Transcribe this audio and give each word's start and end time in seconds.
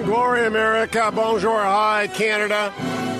and 0.00 0.08
glory, 0.08 0.46
America. 0.46 1.12
Bonjour, 1.14 1.60
hi, 1.60 2.06
Canada. 2.14 2.72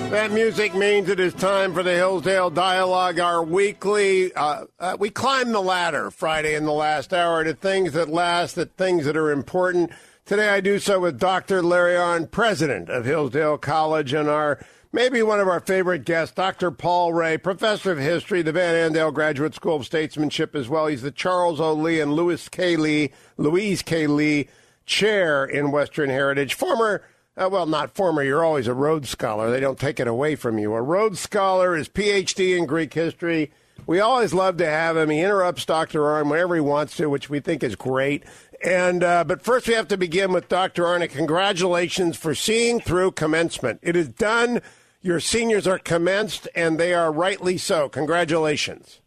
That 0.09 0.31
music 0.31 0.73
means 0.73 1.09
it 1.09 1.19
is 1.19 1.33
time 1.33 1.75
for 1.75 1.83
the 1.83 1.93
Hillsdale 1.93 2.49
Dialogue, 2.49 3.19
our 3.19 3.43
weekly. 3.43 4.33
Uh, 4.33 4.65
uh, 4.79 4.97
we 4.99 5.11
climb 5.11 5.51
the 5.51 5.61
ladder 5.61 6.09
Friday 6.09 6.55
in 6.55 6.65
the 6.65 6.71
last 6.71 7.13
hour 7.13 7.43
to 7.43 7.53
things 7.53 7.93
that 7.93 8.09
last, 8.09 8.55
that 8.55 8.77
things 8.77 9.05
that 9.05 9.15
are 9.15 9.31
important. 9.31 9.91
Today 10.25 10.49
I 10.49 10.59
do 10.59 10.79
so 10.79 10.99
with 10.99 11.19
Dr. 11.19 11.61
Larry 11.61 11.93
Arnn, 11.93 12.29
president 12.31 12.89
of 12.89 13.05
Hillsdale 13.05 13.59
College, 13.59 14.13
and 14.13 14.27
our 14.27 14.65
maybe 14.91 15.21
one 15.21 15.39
of 15.39 15.47
our 15.47 15.59
favorite 15.59 16.03
guests, 16.03 16.33
Dr. 16.33 16.71
Paul 16.71 17.13
Rahe, 17.13 17.41
professor 17.41 17.91
of 17.91 17.99
history, 17.99 18.41
the 18.41 18.51
Van 18.51 18.91
Andel 18.91 19.13
Graduate 19.13 19.53
School 19.53 19.75
of 19.75 19.85
Statesmanship 19.85 20.55
as 20.55 20.67
well. 20.67 20.87
He's 20.87 21.03
the 21.03 21.11
Charles 21.11 21.61
O. 21.61 21.73
Lee 21.73 21.99
and 21.99 22.13
Louis 22.13 22.49
K. 22.49 22.75
Lee, 22.75 23.11
Louise 23.37 23.83
K. 23.83 24.07
Lee 24.07 24.47
Chair 24.91 25.45
in 25.45 25.71
Western 25.71 26.09
Heritage, 26.09 26.53
former 26.53 27.01
uh, 27.37 27.47
well, 27.49 27.65
not 27.65 27.95
former, 27.95 28.21
you're 28.21 28.43
always 28.43 28.67
a 28.67 28.73
Rhodes 28.73 29.09
Scholar. 29.09 29.49
They 29.49 29.61
don't 29.61 29.79
take 29.79 30.01
it 30.01 30.07
away 30.07 30.35
from 30.35 30.59
you. 30.59 30.73
A 30.73 30.81
Rhodes 30.81 31.21
Scholar 31.21 31.77
is 31.77 31.87
PhD 31.87 32.57
in 32.57 32.65
Greek 32.65 32.93
history. 32.93 33.51
We 33.87 34.01
always 34.01 34.33
love 34.33 34.57
to 34.57 34.65
have 34.65 34.97
him. 34.97 35.09
He 35.09 35.21
interrupts 35.21 35.65
Dr. 35.65 36.01
Arnn 36.01 36.29
whenever 36.29 36.55
he 36.55 36.61
wants 36.61 36.97
to, 36.97 37.09
which 37.09 37.29
we 37.29 37.39
think 37.39 37.63
is 37.63 37.75
great. 37.75 38.25
And 38.63 39.01
uh, 39.01 39.23
but 39.23 39.41
first, 39.41 39.67
we 39.67 39.73
have 39.73 39.87
to 39.87 39.97
begin 39.97 40.33
with 40.33 40.49
Dr. 40.49 40.83
Arnn. 40.83 41.09
Congratulations 41.09 42.17
for 42.17 42.35
seeing 42.35 42.81
through 42.81 43.13
commencement. 43.13 43.79
It 43.81 43.95
is 43.95 44.09
done. 44.09 44.61
Your 45.01 45.19
seniors 45.19 45.65
are 45.65 45.79
commenced, 45.79 46.47
and 46.53 46.77
they 46.77 46.93
are 46.93 47.11
rightly 47.11 47.57
so. 47.57 47.89
Congratulations. 47.89 48.99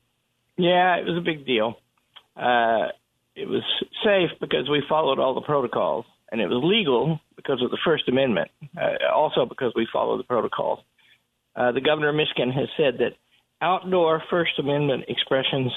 Yeah, 0.57 0.97
it 0.97 1.05
was 1.05 1.19
a 1.19 1.21
big 1.21 1.47
deal. 1.47 1.77
Uh, 2.37 2.89
it 3.37 3.49
was 3.49 3.63
safe 4.05 4.31
because 4.41 4.69
we 4.69 4.83
followed 4.89 5.19
all 5.19 5.35
the 5.35 5.41
protocols 5.41 6.07
and 6.31 6.41
it 6.41 6.49
was 6.49 6.63
legal 6.65 7.21
because 7.37 7.63
of 7.63 7.71
the 7.71 7.79
First 7.85 8.09
Amendment, 8.09 8.51
uh, 8.77 9.13
also 9.15 9.47
because 9.47 9.73
we 9.77 9.87
followed 9.93 10.19
the 10.19 10.25
protocols. 10.25 10.81
Uh, 11.55 11.73
the 11.73 11.81
governor 11.81 12.09
of 12.09 12.17
Michigan 12.17 12.51
has 12.51 12.69
said 12.77 12.99
that 12.99 13.13
outdoor 13.61 14.23
First 14.31 14.59
Amendment 14.59 15.05
expressions 15.09 15.71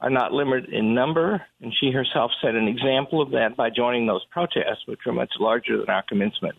are 0.00 0.10
not 0.10 0.32
limited 0.32 0.72
in 0.72 0.94
number, 0.94 1.42
and 1.60 1.74
she 1.80 1.90
herself 1.90 2.30
set 2.40 2.54
an 2.54 2.68
example 2.68 3.20
of 3.20 3.30
that 3.30 3.56
by 3.56 3.70
joining 3.70 4.06
those 4.06 4.24
protests, 4.30 4.86
which 4.86 5.00
were 5.04 5.12
much 5.12 5.32
larger 5.40 5.78
than 5.78 5.88
our 5.88 6.04
commencement. 6.08 6.54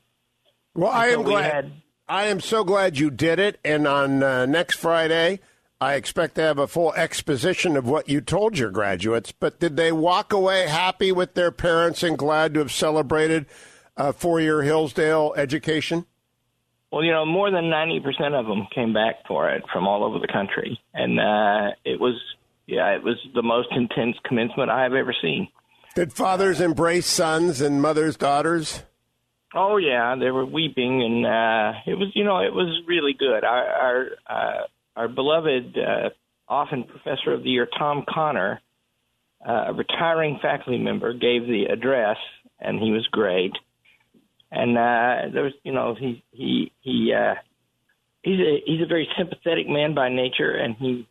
Well, 0.76 0.92
I 0.92 1.08
am 1.08 1.24
glad. 1.24 1.53
Had, 1.53 1.72
I 2.08 2.26
am 2.26 2.42
so 2.42 2.64
glad 2.64 3.00
you 3.00 3.09
did 3.09 3.40
it. 3.40 3.59
And 3.64 3.88
on 3.88 4.22
uh, 4.22 4.46
next 4.46 4.76
Friday, 4.78 5.40
I 5.81 5.94
expect 5.94 6.35
to 6.35 6.41
have 6.41 6.58
a 6.58 6.67
full 6.67 6.94
exposition 6.94 7.77
of 7.77 7.88
what 7.88 8.09
you 8.09 8.19
told 8.19 8.58
your 8.58 8.69
graduates, 8.69 9.31
but 9.31 9.61
did 9.61 9.77
they 9.77 9.94
walk 9.94 10.33
away 10.33 10.67
happy 10.67 11.13
with 11.13 11.35
their 11.35 11.52
parents 11.52 12.03
and 12.03 12.17
glad 12.17 12.53
to 12.53 12.59
have 12.59 12.72
celebrated 12.72 13.45
a 13.95 14.11
four 14.11 14.41
year 14.41 14.61
Hillsdale 14.61 15.33
education? 15.38 16.05
Well, 16.91 17.03
you 17.03 17.11
know, 17.11 17.25
more 17.25 17.50
than 17.50 17.66
90% 17.66 18.33
of 18.33 18.45
them 18.45 18.67
came 18.75 18.94
back 18.94 19.25
for 19.25 19.50
it 19.52 19.63
from 19.72 19.88
all 19.88 20.03
over 20.03 20.19
the 20.19 20.27
country. 20.27 20.81
And 20.94 21.17
uh, 21.17 21.75
it 21.85 22.00
was, 22.00 22.19
yeah, 22.67 22.95
it 22.95 23.03
was 23.03 23.16
the 23.33 23.44
most 23.44 23.69
intense 23.72 24.17
commencement 24.25 24.69
I 24.69 24.83
have 24.83 24.94
ever 24.94 25.16
seen. 25.22 25.47
Did 25.95 26.11
fathers 26.11 26.59
embrace 26.59 27.05
sons 27.05 27.61
and 27.61 27.81
mothers 27.81 28.17
daughters? 28.17 28.83
Oh 29.55 29.77
yeah, 29.77 30.16
they 30.19 30.30
were 30.30 30.45
weeping, 30.45 31.02
and 31.02 31.25
uh, 31.25 31.80
it 31.88 31.95
was 31.95 32.11
you 32.13 32.23
know 32.23 32.38
it 32.38 32.53
was 32.53 32.83
really 32.88 33.13
good. 33.17 33.44
Our, 33.44 33.66
our 33.66 34.07
uh, 34.30 34.63
our 35.00 35.08
beloved, 35.08 35.78
uh, 35.78 36.09
often 36.50 36.83
Professor 36.83 37.31
of 37.31 37.44
the 37.44 37.50
Year, 37.50 37.67
Tom 37.78 38.03
Conner, 38.08 38.59
uh, 39.47 39.67
a 39.67 39.73
retiring 39.73 40.39
faculty 40.41 40.78
member, 40.78 41.14
gave 41.14 41.44
the 41.44 41.67
address, 41.72 42.17
and 42.59 42.80
he 42.81 42.91
was 42.91 43.08
great. 43.08 43.53
And 44.52 44.78
uh, 44.78 45.33
there 45.33 45.44
was, 45.44 45.53
you 45.64 45.72
know, 45.72 45.95
he 45.97 46.22
he 46.31 46.73
he 46.81 47.14
uh, 47.14 47.36
he's 48.23 48.39
a 48.41 48.61
he's 48.66 48.81
a 48.81 48.88
very 48.88 49.08
sympathetic 49.17 49.69
man 49.69 49.95
by 49.95 50.09
nature, 50.09 50.52
and 50.52 50.75
he 50.75 51.08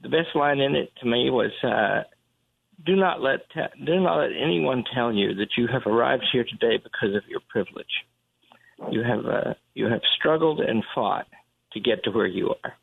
the 0.00 0.08
best 0.08 0.36
line 0.36 0.60
in 0.60 0.76
it 0.76 0.92
to 1.00 1.06
me 1.06 1.28
was. 1.30 1.50
Uh, 1.62 2.04
do 2.84 2.94
not 2.94 3.22
let 3.22 3.40
do 3.84 4.00
not 4.00 4.18
let 4.18 4.30
anyone 4.30 4.84
tell 4.94 5.10
you 5.10 5.34
that 5.36 5.48
you 5.56 5.66
have 5.66 5.86
arrived 5.86 6.24
here 6.30 6.44
today 6.44 6.76
because 6.76 7.16
of 7.16 7.22
your 7.26 7.40
privilege. 7.48 8.04
You 8.92 9.02
have 9.02 9.24
uh, 9.24 9.54
you 9.72 9.86
have 9.86 10.02
struggled 10.18 10.60
and 10.60 10.84
fought, 10.94 11.26
to 11.76 11.80
get 11.80 12.02
to 12.04 12.10
where 12.10 12.26
you 12.26 12.54
are. 12.64 12.74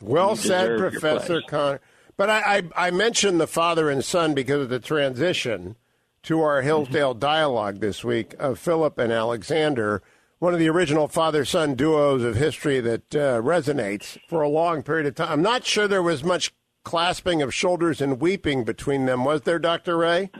Well 0.00 0.30
you 0.30 0.36
said, 0.36 0.78
Professor 0.78 1.40
Conner. 1.48 1.80
But 2.16 2.28
I, 2.30 2.58
I, 2.76 2.88
I, 2.88 2.90
mentioned 2.90 3.40
the 3.40 3.46
father 3.46 3.88
and 3.88 4.04
son 4.04 4.34
because 4.34 4.62
of 4.62 4.68
the 4.68 4.78
transition 4.78 5.76
to 6.24 6.42
our 6.42 6.62
Hillsdale 6.62 7.12
mm-hmm. 7.12 7.20
dialogue 7.20 7.80
this 7.80 8.04
week 8.04 8.34
of 8.38 8.58
Philip 8.58 8.98
and 8.98 9.10
Alexander, 9.12 10.02
one 10.38 10.52
of 10.52 10.60
the 10.60 10.68
original 10.68 11.08
father 11.08 11.44
son 11.44 11.74
duos 11.74 12.22
of 12.22 12.36
history 12.36 12.80
that 12.80 13.14
uh, 13.14 13.40
resonates 13.40 14.18
for 14.28 14.42
a 14.42 14.48
long 14.48 14.82
period 14.82 15.06
of 15.06 15.14
time. 15.14 15.32
I'm 15.32 15.42
not 15.42 15.64
sure 15.64 15.88
there 15.88 16.02
was 16.02 16.22
much 16.22 16.52
clasping 16.84 17.40
of 17.40 17.54
shoulders 17.54 18.00
and 18.00 18.20
weeping 18.20 18.64
between 18.64 19.06
them, 19.06 19.24
was 19.24 19.42
there, 19.42 19.58
Dr. 19.58 19.96
Rahe? 19.96 20.30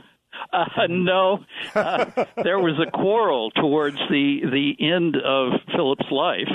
Uh, 0.51 0.65
no, 0.89 1.39
uh, 1.73 2.05
there 2.43 2.59
was 2.59 2.79
a 2.85 2.91
quarrel 2.91 3.49
towards 3.51 3.97
the 4.09 4.41
the 4.51 4.75
end 4.79 5.15
of 5.15 5.53
Philip's 5.75 6.11
life 6.11 6.49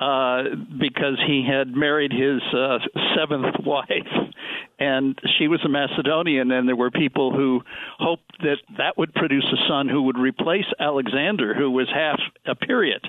uh, 0.00 0.42
because 0.78 1.18
he 1.26 1.44
had 1.48 1.74
married 1.74 2.12
his 2.12 2.40
uh, 2.54 2.78
seventh 3.16 3.56
wife, 3.64 4.32
and 4.78 5.18
she 5.38 5.48
was 5.48 5.60
a 5.64 5.68
Macedonian, 5.68 6.52
and 6.52 6.68
there 6.68 6.76
were 6.76 6.90
people 6.90 7.32
who 7.32 7.60
hoped 7.98 8.38
that 8.40 8.58
that 8.76 8.96
would 8.96 9.12
produce 9.14 9.44
a 9.52 9.68
son 9.68 9.88
who 9.88 10.02
would 10.02 10.18
replace 10.18 10.66
Alexander, 10.78 11.52
who 11.54 11.70
was 11.70 11.88
half 11.92 12.20
Epirote. 12.46 13.04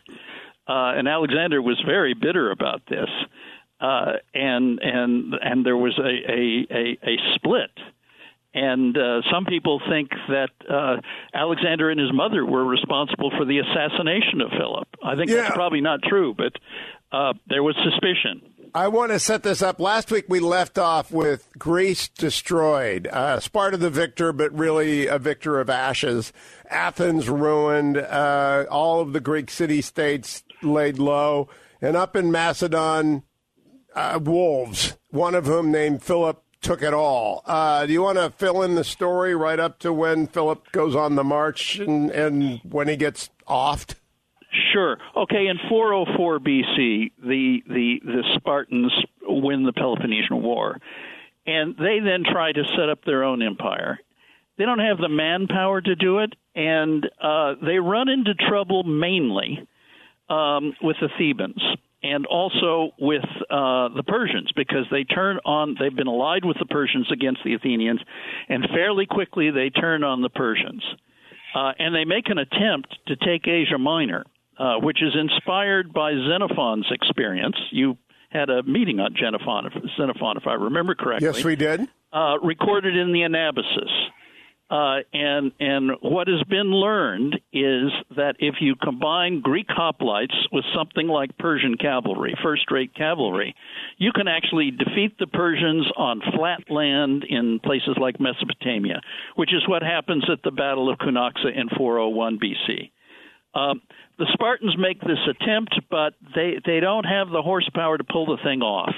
Uh, 0.68 0.98
and 0.98 1.08
Alexander 1.08 1.62
was 1.62 1.82
very 1.86 2.14
bitter 2.14 2.52
about 2.52 2.82
this, 2.90 3.10
uh, 3.82 4.14
and 4.34 4.80
and 4.82 5.36
and 5.42 5.66
there 5.66 5.78
was 5.78 5.98
a 6.00 6.32
a, 6.32 6.68
a, 6.72 6.98
a 7.04 7.18
split 7.36 7.72
and 8.54 8.98
uh, 8.98 9.22
some 9.32 9.46
people 9.46 9.80
think 9.90 10.10
that 10.28 10.50
uh, 10.70 10.98
Alexander 11.34 11.90
and 11.90 12.00
his 12.00 12.12
mother 12.12 12.46
were 12.46 12.66
responsible 12.66 13.32
for 13.38 13.46
the 13.46 13.60
assassination 13.60 14.42
of 14.42 14.50
Philip. 14.58 14.88
I 15.04 15.16
think 15.16 15.30
yeah. 15.30 15.44
that's 15.44 15.56
probably 15.56 15.82
not 15.82 16.02
true, 16.02 16.34
but 16.36 16.54
uh, 17.12 17.34
there 17.48 17.62
was 17.62 17.76
suspicion. 17.84 18.42
I 18.74 18.88
want 18.88 19.12
to 19.12 19.20
set 19.20 19.44
this 19.44 19.62
up. 19.62 19.80
Last 19.80 20.12
week 20.12 20.26
we 20.28 20.40
left 20.40 20.78
off 20.78 21.12
with 21.12 21.48
Greece 21.58 22.08
destroyed, 22.08 23.08
uh, 23.08 23.40
Sparta 23.40 23.78
the 23.78 23.90
victor, 23.90 24.32
but 24.32 24.56
really 24.58 25.08
a 25.08 25.18
victor 25.18 25.60
of 25.60 25.70
ashes. 25.70 26.32
Athens 26.70 27.30
ruined, 27.30 27.98
uh, 27.98 28.66
all 28.70 29.02
of 29.02 29.14
the 29.14 29.20
Greek 29.20 29.50
city 29.50 29.82
states 29.82 30.44
laid 30.62 31.00
low, 31.00 31.50
and 31.82 31.98
up 31.98 32.16
in 32.16 32.32
Macedon, 32.32 33.24
uh, 33.96 34.20
wolves, 34.22 34.98
one 35.10 35.34
of 35.34 35.46
whom 35.46 35.72
named 35.72 36.04
Philip 36.04 36.44
took 36.62 36.82
it 36.82 36.94
all. 36.94 37.42
Uh, 37.46 37.86
do 37.86 37.94
you 37.94 38.02
want 38.02 38.18
to 38.18 38.30
fill 38.32 38.62
in 38.62 38.76
the 38.76 38.84
story 38.84 39.36
right 39.36 39.60
up 39.60 39.80
to 39.80 39.94
when 39.94 40.28
Philip 40.28 40.72
goes 40.72 40.96
on 40.96 41.16
the 41.16 41.24
march 41.24 41.80
and, 41.80 42.12
and 42.12 42.60
when 42.64 42.88
he 42.88 42.96
gets 42.96 43.30
offed? 43.48 43.96
Sure. 44.74 44.98
Okay. 45.16 45.48
In 45.48 45.58
404 45.70 46.40
BC, 46.40 47.12
the 47.20 47.64
the 47.68 48.02
the 48.04 48.24
Spartans 48.36 48.92
win 49.22 49.64
the 49.64 49.74
Peloponnesian 49.74 50.42
War, 50.42 50.80
and 51.46 51.76
they 51.78 52.00
then 52.00 52.24
try 52.24 52.52
to 52.52 52.64
set 52.76 52.90
up 52.90 53.04
their 53.06 53.24
own 53.24 53.44
empire. 53.44 54.00
They 54.58 54.66
don't 54.66 54.80
have 54.80 54.98
the 54.98 55.08
manpower 55.08 55.82
to 55.82 55.96
do 55.96 56.20
it, 56.20 56.36
and 56.56 57.08
uh, 57.22 57.56
they 57.64 57.78
run 57.78 58.10
into 58.10 58.34
trouble 58.34 58.84
mainly 58.84 59.68
um, 60.30 60.74
with 60.82 60.98
the 61.00 61.10
Thebans 61.18 61.62
and 62.02 62.26
also 62.26 62.92
with 63.00 63.26
uh, 63.50 63.90
the 63.96 64.04
Persians 64.08 64.52
because 64.56 64.86
they 64.92 65.04
turn 65.04 65.40
on. 65.46 65.76
They've 65.80 65.96
been 65.96 66.08
allied 66.08 66.46
with 66.46 66.58
the 66.60 66.66
Persians 66.66 67.12
against 67.12 67.42
the 67.44 67.54
Athenians, 67.54 68.00
and 68.48 68.68
fairly 68.74 69.06
quickly 69.06 69.52
they 69.52 69.70
turn 69.70 70.04
on 70.04 70.22
the 70.22 70.30
Persians, 70.30 70.84
uh, 71.56 71.74
and 71.78 71.94
they 71.94 72.06
make 72.06 72.30
an 72.30 72.38
attempt 72.38 72.98
to 73.08 73.16
take 73.16 73.48
Asia 73.48 73.78
Minor, 73.78 74.26
uh, 74.58 74.76
which 74.78 75.02
is 75.02 75.14
inspired 75.16 75.94
by 75.94 76.14
Xenophon's 76.14 76.88
experience. 76.92 77.56
You 77.72 77.98
had 78.30 78.50
a 78.50 78.64
meeting 78.64 79.00
on 79.00 79.16
Xenophon, 79.20 79.70
Xenophon, 79.98 80.38
if 80.38 80.48
I 80.48 80.54
remember 80.54 80.96
correctly. 80.96 81.28
Yes, 81.28 81.44
we 81.44 81.56
did. 81.56 81.88
Uh, 82.14 82.38
recorded 82.42 82.96
in 82.96 83.12
the 83.12 83.22
Anabasis. 83.22 84.09
Uh, 84.70 85.00
and 85.14 85.52
and 85.60 85.92
what 86.02 86.28
has 86.28 86.44
been 86.44 86.72
learned 86.72 87.34
is 87.52 87.92
that 88.16 88.36
if 88.38 88.56
you 88.62 88.76
combine 88.76 89.42
Greek 89.42 89.68
hoplites 89.68 90.36
with 90.52 90.64
something 90.76 91.08
like 91.08 91.36
Persian 91.40 91.76
cavalry, 91.76 92.36
first-rate 92.44 92.94
cavalry, 92.94 93.56
you 93.98 94.12
can 94.12 94.28
actually 94.28 94.70
defeat 94.70 95.18
the 95.18 95.26
Persians 95.26 95.88
on 95.98 96.22
flat 96.36 96.70
land 96.70 97.26
in 97.28 97.60
places 97.64 97.98
like 98.00 98.20
Mesopotamia, 98.20 99.02
which 99.36 99.54
is 99.56 99.68
what 99.68 99.82
happens 99.82 100.26
at 100.32 100.44
the 100.44 100.52
Battle 100.52 100.92
of 100.92 101.00
Cunaxa 101.00 101.48
in 101.48 101.68
401 101.76 102.38
BC. 102.38 102.92
Um, 103.56 103.82
the 104.20 104.28
Spartans 104.34 104.76
make 104.78 105.02
this 105.02 105.18
attempt, 105.28 105.80
but 105.90 106.14
they 106.36 106.60
they 106.64 106.80
don't 106.80 107.06
have 107.06 107.30
the 107.30 107.42
horsepower 107.42 107.98
to 107.98 108.04
pull 108.04 108.28
the 108.28 108.38
thing 108.44 108.62
off. 108.62 108.94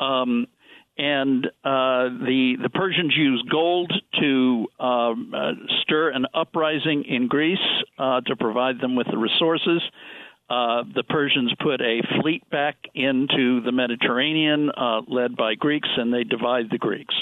Um, 0.00 0.48
and 0.98 1.46
uh, 1.64 2.10
the 2.26 2.56
the 2.60 2.70
Persians 2.74 3.14
used 3.16 3.48
gold 3.48 3.92
to 4.20 4.66
um, 4.80 5.32
uh, 5.34 5.52
stir 5.82 6.10
an 6.10 6.26
uprising 6.34 7.04
in 7.04 7.28
Greece 7.28 7.58
uh, 7.98 8.20
to 8.22 8.34
provide 8.34 8.80
them 8.80 8.96
with 8.96 9.06
the 9.08 9.16
resources. 9.16 9.80
Uh, 10.50 10.82
the 10.94 11.04
Persians 11.04 11.52
put 11.60 11.80
a 11.80 12.00
fleet 12.20 12.48
back 12.50 12.76
into 12.94 13.60
the 13.60 13.70
Mediterranean, 13.70 14.70
uh, 14.76 15.02
led 15.06 15.36
by 15.36 15.54
Greeks, 15.54 15.88
and 15.96 16.12
they 16.12 16.24
divide 16.24 16.70
the 16.70 16.78
Greeks. 16.78 17.14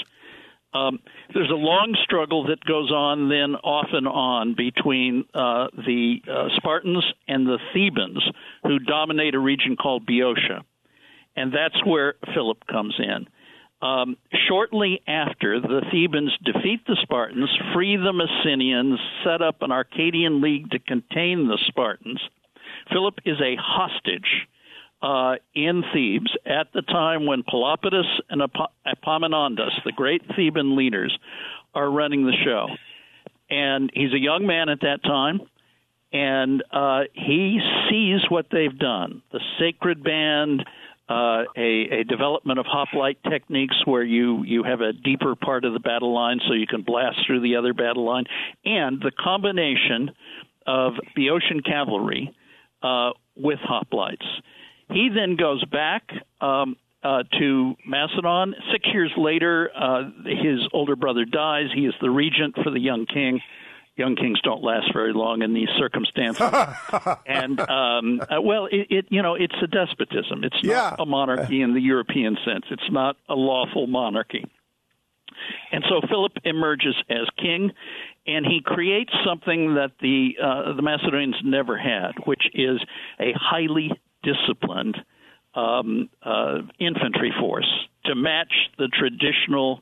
Um, 0.73 0.99
there's 1.33 1.49
a 1.49 1.55
long 1.55 1.95
struggle 2.03 2.47
that 2.47 2.63
goes 2.63 2.91
on 2.91 3.29
then 3.29 3.55
off 3.55 3.87
and 3.91 4.07
on 4.07 4.55
between 4.55 5.25
uh, 5.33 5.67
the 5.73 6.17
Spartans 6.55 7.05
and 7.27 7.45
the 7.45 7.59
Thebans, 7.73 8.23
who 8.63 8.79
dominate 8.79 9.35
a 9.35 9.39
region 9.39 9.75
called 9.75 10.05
Boeotia. 10.05 10.63
And 11.35 11.53
that's 11.53 11.85
where 11.85 12.15
Philip 12.33 12.65
comes 12.67 12.95
in. 12.97 13.27
Um, 13.81 14.17
shortly 14.47 15.01
after, 15.07 15.61
the 15.61 15.81
Thebans 15.91 16.31
defeat 16.43 16.85
the 16.87 16.97
Spartans, 17.03 17.49
free 17.73 17.95
the 17.95 18.11
Messenians, 18.11 18.97
set 19.23 19.41
up 19.41 19.61
an 19.61 19.71
Arcadian 19.71 20.41
league 20.41 20.71
to 20.71 20.79
contain 20.79 21.47
the 21.47 21.59
Spartans. 21.67 22.19
Philip 22.91 23.19
is 23.25 23.39
a 23.39 23.55
hostage 23.55 24.47
uh, 25.01 25.35
in 25.53 25.83
Thebes 25.93 26.31
at 26.45 26.73
the 26.73 26.81
time 26.81 27.25
when 27.25 27.43
Pelopidas 27.43 28.07
and 28.29 28.41
Epaminondas, 28.41 29.83
the 29.85 29.91
great 29.91 30.23
Theban 30.35 30.75
leaders, 30.75 31.17
are 31.75 31.89
running 31.89 32.25
the 32.25 32.33
show. 32.43 32.67
And 33.49 33.91
he's 33.93 34.13
a 34.13 34.19
young 34.19 34.47
man 34.47 34.69
at 34.69 34.81
that 34.81 35.03
time, 35.03 35.41
and 36.11 36.63
uh, 36.71 37.01
he 37.13 37.59
sees 37.89 38.21
what 38.29 38.47
they've 38.51 38.77
done 38.77 39.21
the 39.31 39.39
sacred 39.59 40.03
band. 40.03 40.65
Uh, 41.09 41.43
a, 41.55 42.01
a 42.01 42.03
development 42.03 42.59
of 42.59 42.65
hoplite 42.65 43.17
techniques 43.23 43.77
where 43.85 44.03
you, 44.03 44.43
you 44.43 44.63
have 44.63 44.81
a 44.81 44.91
deeper 44.91 45.37
part 45.37 45.63
of 45.63 45.71
the 45.71 45.79
battle 45.79 46.13
line 46.13 46.37
so 46.45 46.53
you 46.53 46.67
can 46.67 46.81
blast 46.81 47.17
through 47.25 47.39
the 47.39 47.55
other 47.55 47.73
battle 47.73 48.03
line, 48.05 48.25
and 48.65 48.99
the 48.99 49.11
combination 49.17 50.11
of 50.65 50.93
Boeotian 51.15 51.61
cavalry 51.61 52.35
uh, 52.83 53.11
with 53.37 53.59
hoplites. 53.59 54.25
He 54.89 55.09
then 55.13 55.37
goes 55.37 55.63
back 55.65 56.03
um, 56.41 56.75
uh, 57.03 57.23
to 57.39 57.75
Macedon. 57.85 58.53
Six 58.71 58.87
years 58.93 59.11
later, 59.17 59.69
uh, 59.75 60.09
his 60.25 60.59
older 60.73 60.95
brother 60.95 61.25
dies. 61.25 61.67
He 61.73 61.85
is 61.85 61.93
the 62.01 62.09
regent 62.09 62.55
for 62.63 62.69
the 62.69 62.79
young 62.79 63.05
king. 63.05 63.39
Young 63.97 64.15
kings 64.15 64.39
don't 64.41 64.63
last 64.63 64.93
very 64.93 65.11
long 65.11 65.41
in 65.41 65.53
these 65.53 65.69
circumstances, 65.77 66.47
and 67.25 67.59
um, 67.59 68.21
uh, 68.21 68.39
well, 68.41 68.67
it, 68.67 68.87
it 68.89 69.05
you 69.09 69.21
know 69.23 69.33
it's 69.35 69.55
a 69.61 69.67
despotism. 69.67 70.43
It's 70.43 70.63
not 70.63 70.71
yeah. 70.71 70.95
a 70.99 71.05
monarchy 71.05 71.61
in 71.61 71.73
the 71.73 71.81
European 71.81 72.37
sense. 72.45 72.65
It's 72.69 72.91
not 72.91 73.17
a 73.27 73.33
lawful 73.33 73.87
monarchy. 73.87 74.45
And 75.71 75.83
so 75.89 76.01
Philip 76.07 76.33
emerges 76.43 76.95
as 77.09 77.27
king, 77.37 77.71
and 78.25 78.45
he 78.45 78.61
creates 78.63 79.13
something 79.25 79.75
that 79.75 79.91
the 80.01 80.37
uh, 80.41 80.73
the 80.73 80.81
Macedonians 80.81 81.35
never 81.43 81.77
had, 81.77 82.11
which 82.25 82.43
is 82.53 82.79
a 83.19 83.33
highly 83.35 83.91
disciplined 84.23 84.97
um, 85.55 86.09
uh, 86.23 86.59
infantry 86.79 87.33
force 87.39 87.71
to 88.05 88.15
match 88.15 88.53
the 88.77 88.87
traditional 88.87 89.81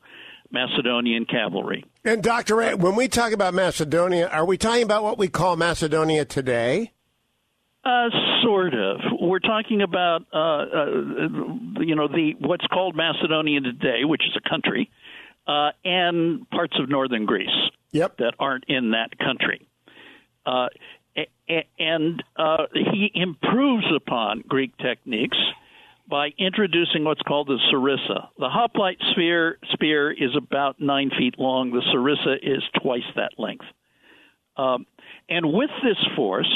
Macedonian 0.56 1.26
cavalry. 1.26 1.84
And 2.02 2.22
Dr. 2.22 2.56
Rahe, 2.56 2.78
when 2.78 2.96
we 2.96 3.08
talk 3.08 3.32
about 3.32 3.52
Macedonia, 3.52 4.28
are 4.28 4.46
we 4.46 4.56
talking 4.56 4.82
about 4.82 5.02
what 5.02 5.18
we 5.18 5.28
call 5.28 5.56
Macedonia 5.56 6.24
today? 6.24 6.92
Uh, 7.84 8.08
sort 8.42 8.72
of. 8.74 9.00
We're 9.20 9.38
talking 9.38 9.82
about, 9.82 10.22
uh, 10.32 10.38
uh, 10.38 10.86
you 11.80 11.94
know, 11.94 12.08
the 12.08 12.34
what's 12.40 12.66
called 12.68 12.96
Macedonia 12.96 13.60
today, 13.60 14.04
which 14.04 14.22
is 14.22 14.36
a 14.36 14.48
country, 14.48 14.90
uh, 15.46 15.70
and 15.84 16.48
parts 16.50 16.74
of 16.80 16.88
northern 16.88 17.26
Greece. 17.26 17.48
Yep. 17.92 18.16
That 18.16 18.34
aren't 18.38 18.64
in 18.66 18.92
that 18.92 19.18
country. 19.18 19.68
Uh, 20.44 20.68
and 21.78 22.22
uh, 22.36 22.64
he 22.72 23.10
improves 23.14 23.86
upon 23.94 24.42
Greek 24.48 24.76
techniques 24.78 25.38
by 26.08 26.30
introducing 26.38 27.04
what's 27.04 27.22
called 27.22 27.48
the 27.48 27.58
sarissa. 27.72 28.28
The 28.38 28.48
hoplite 28.48 28.98
sphere, 29.12 29.58
spear 29.72 30.10
is 30.12 30.30
about 30.36 30.80
nine 30.80 31.10
feet 31.18 31.38
long. 31.38 31.70
The 31.70 31.82
sarissa 31.92 32.36
is 32.42 32.62
twice 32.80 33.02
that 33.16 33.32
length. 33.38 33.64
Um, 34.56 34.86
and 35.28 35.52
with 35.52 35.70
this 35.82 35.98
force, 36.14 36.52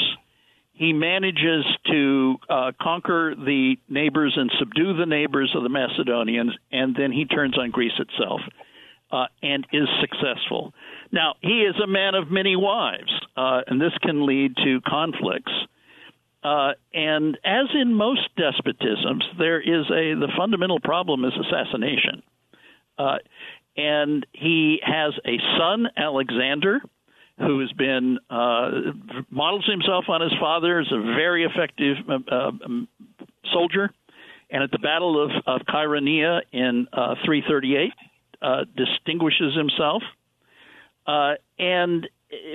he 0.73 0.93
manages 0.93 1.65
to 1.91 2.35
uh, 2.49 2.71
conquer 2.81 3.35
the 3.35 3.75
neighbors 3.89 4.33
and 4.35 4.51
subdue 4.57 4.97
the 4.97 5.05
neighbors 5.05 5.51
of 5.55 5.63
the 5.63 5.69
Macedonians, 5.69 6.53
and 6.71 6.95
then 6.95 7.11
he 7.11 7.25
turns 7.25 7.57
on 7.57 7.69
Greece 7.69 7.99
itself 7.99 8.41
uh, 9.11 9.25
and 9.43 9.67
is 9.71 9.87
successful. 9.99 10.73
Now, 11.11 11.35
he 11.41 11.61
is 11.61 11.75
a 11.83 11.87
man 11.87 12.15
of 12.15 12.31
many 12.31 12.55
wives, 12.55 13.11
uh, 13.35 13.61
and 13.67 13.79
this 13.79 13.93
can 14.01 14.25
lead 14.25 14.55
to 14.63 14.79
conflicts. 14.87 15.51
Uh, 16.43 16.71
and 16.93 17.37
as 17.45 17.67
in 17.79 17.93
most 17.93 18.21
despotisms, 18.37 19.23
there 19.37 19.61
is 19.61 19.85
a 19.91 20.15
the 20.15 20.27
fundamental 20.35 20.79
problem 20.79 21.23
is 21.23 21.33
assassination. 21.37 22.23
Uh, 22.97 23.17
and 23.77 24.25
he 24.33 24.79
has 24.83 25.13
a 25.25 25.37
son, 25.57 25.87
Alexander, 25.95 26.81
who 27.37 27.59
has 27.59 27.71
been 27.73 28.19
uh, 28.29 28.69
models 29.29 29.67
himself 29.69 30.05
on 30.09 30.21
his 30.21 30.33
father 30.39 30.79
as 30.79 30.87
a 30.91 30.99
very 30.99 31.45
effective 31.45 31.97
uh, 32.09 32.35
um, 32.35 32.87
soldier. 33.51 33.91
And 34.49 34.63
at 34.63 34.71
the 34.71 34.79
Battle 34.79 35.23
of, 35.23 35.31
of 35.47 35.61
in 36.51 36.87
uh, 36.91 37.15
338, 37.23 37.93
uh, 38.41 38.65
distinguishes 38.75 39.55
himself. 39.55 40.03
And 41.57 42.09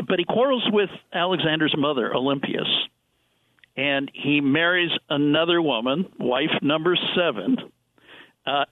but 0.09 0.19
he 0.19 0.25
quarrels 0.25 0.67
with 0.73 0.91
Alexander's 1.13 1.75
mother, 1.77 2.15
Olympias, 2.15 2.69
and 3.77 4.11
he 4.15 4.41
marries 4.41 4.91
another 5.09 5.61
woman, 5.61 6.07
wife 6.19 6.51
number 6.63 6.97
seven. 7.15 7.57
Uh, 8.47 8.65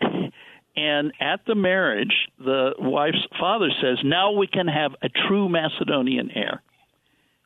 and 0.77 1.13
at 1.21 1.41
the 1.47 1.55
marriage, 1.55 2.15
the 2.39 2.73
wife's 2.79 3.27
father 3.39 3.71
says, 3.81 3.99
"Now 4.05 4.33
we 4.33 4.47
can 4.47 4.67
have 4.67 4.95
a 5.03 5.09
true 5.09 5.49
Macedonian 5.49 6.31
heir." 6.31 6.63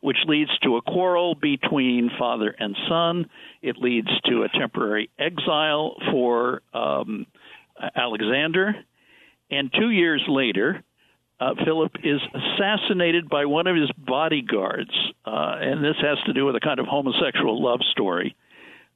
Which 0.01 0.19
leads 0.27 0.57
to 0.61 0.77
a 0.77 0.83
quarrel 0.83 1.35
between 1.35 2.09
father 2.17 2.55
and 2.57 2.77
son. 2.89 3.29
It 3.63 3.79
leads 3.79 4.09
to 4.27 4.45
a 4.45 4.49
temporary 4.49 5.11
exile 5.19 5.97
for 6.13 6.63
um, 6.73 7.27
Alexander. 7.97 8.77
And 9.51 9.73
two 9.73 9.91
years 9.91 10.23
later, 10.29 10.85
uh, 11.41 11.55
Philip 11.65 11.93
is 12.03 12.21
assassinated 12.35 13.29
by 13.29 13.45
one 13.45 13.67
of 13.67 13.77
his 13.77 13.91
bodyguards, 13.97 14.91
uh, 15.25 15.57
and 15.61 15.85
this 15.85 15.97
has 16.01 16.19
to 16.27 16.33
do 16.33 16.45
with 16.45 16.57
a 16.57 16.61
kind 16.61 16.81
of 16.81 16.87
homosexual 16.87 17.63
love 17.63 17.81
story. 17.93 18.35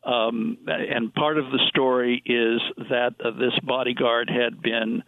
Um, 0.04 0.58
and 0.66 1.14
part 1.14 1.38
of 1.38 1.44
the 1.52 1.60
story 1.68 2.20
is 2.26 2.60
that 2.88 3.14
uh, 3.24 3.30
this 3.30 3.56
bodyguard 3.62 4.28
had 4.28 4.60
been 4.60 5.04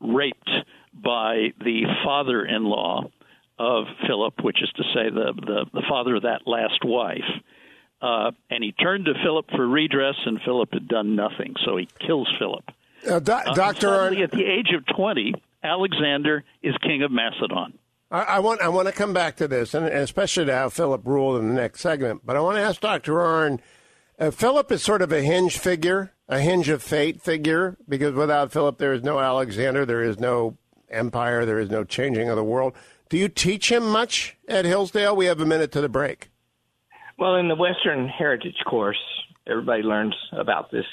raped 0.00 0.50
by 0.92 1.52
the 1.60 1.84
father-in-law 2.04 3.04
of 3.58 3.84
Philip, 4.08 4.42
which 4.42 4.60
is 4.60 4.70
to 4.70 4.82
say 4.94 5.10
the 5.10 5.32
the, 5.34 5.66
the 5.72 5.82
father 5.88 6.16
of 6.16 6.22
that 6.22 6.40
last 6.46 6.84
wife. 6.84 7.20
Uh, 8.00 8.32
and 8.50 8.64
he 8.64 8.72
turned 8.72 9.04
to 9.04 9.14
Philip 9.22 9.48
for 9.54 9.64
redress, 9.64 10.16
and 10.26 10.40
Philip 10.44 10.72
had 10.72 10.88
done 10.88 11.14
nothing, 11.14 11.54
so 11.64 11.76
he 11.76 11.88
kills 12.04 12.28
Philip. 12.40 12.64
Uh, 13.08 13.20
do- 13.20 13.32
uh, 13.32 13.54
Doctor, 13.54 13.86
suddenly, 13.86 14.24
at 14.24 14.32
the 14.32 14.44
age 14.44 14.72
of 14.76 14.84
twenty, 14.96 15.34
Alexander 15.62 16.44
is 16.62 16.74
king 16.82 17.02
of 17.02 17.10
Macedon. 17.10 17.78
I, 18.10 18.22
I, 18.22 18.38
want 18.40 18.60
I 18.60 18.68
want 18.68 18.88
to 18.88 18.92
come 18.92 19.12
back 19.12 19.36
to 19.36 19.48
this, 19.48 19.74
and, 19.74 19.86
and, 19.86 19.96
especially 19.96 20.46
to 20.46 20.54
how 20.54 20.68
Philip 20.68 21.02
ruled 21.04 21.40
in 21.40 21.48
the 21.48 21.54
next 21.54 21.80
segment. 21.80 22.22
But 22.24 22.36
I 22.36 22.40
want 22.40 22.56
to 22.56 22.62
ask 22.62 22.80
Doctor 22.80 23.14
Arnn. 23.14 23.60
Uh, 24.18 24.30
Philip 24.30 24.70
is 24.70 24.82
sort 24.82 25.02
of 25.02 25.10
a 25.10 25.22
hinge 25.22 25.58
figure, 25.58 26.12
a 26.28 26.38
hinge 26.38 26.68
of 26.68 26.82
fate 26.82 27.22
figure, 27.22 27.76
because 27.88 28.14
without 28.14 28.52
Philip, 28.52 28.78
there 28.78 28.92
is 28.92 29.02
no 29.02 29.18
Alexander, 29.18 29.86
there 29.86 30.02
is 30.02 30.20
no 30.20 30.58
empire, 30.90 31.46
there 31.46 31.58
is 31.58 31.70
no 31.70 31.84
changing 31.84 32.28
of 32.28 32.36
the 32.36 32.44
world. 32.44 32.74
Do 33.08 33.16
you 33.16 33.28
teach 33.28 33.72
him 33.72 33.90
much 33.90 34.36
at 34.46 34.64
Hillsdale? 34.64 35.16
We 35.16 35.26
have 35.26 35.40
a 35.40 35.46
minute 35.46 35.72
to 35.72 35.80
the 35.80 35.88
break. 35.88 36.30
Well, 37.18 37.36
in 37.36 37.48
the 37.48 37.54
Western 37.54 38.08
Heritage 38.08 38.56
course, 38.68 39.00
everybody 39.46 39.82
learns 39.82 40.14
about 40.32 40.70
this 40.70 40.86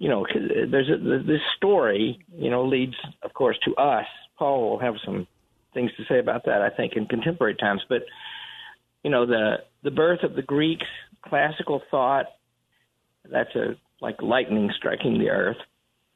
you 0.00 0.08
know, 0.08 0.26
uh, 0.26 0.66
there's 0.68 0.88
a, 0.88 1.22
this 1.24 1.42
story, 1.56 2.18
you 2.34 2.50
know, 2.50 2.64
leads, 2.64 2.96
of 3.22 3.34
course, 3.34 3.58
to 3.66 3.74
us. 3.76 4.06
Paul 4.38 4.70
will 4.70 4.78
have 4.80 4.94
some 5.04 5.28
things 5.74 5.90
to 5.98 6.04
say 6.08 6.18
about 6.18 6.46
that, 6.46 6.62
I 6.62 6.70
think, 6.70 6.94
in 6.96 7.06
contemporary 7.06 7.54
times. 7.54 7.82
But 7.88 8.02
you 9.04 9.10
know, 9.10 9.26
the 9.26 9.58
the 9.84 9.90
birth 9.90 10.24
of 10.24 10.34
the 10.34 10.42
Greeks, 10.42 10.86
classical 11.22 11.82
thought, 11.90 12.26
that's 13.30 13.54
a 13.54 13.76
like 14.00 14.22
lightning 14.22 14.70
striking 14.74 15.18
the 15.18 15.28
earth. 15.28 15.58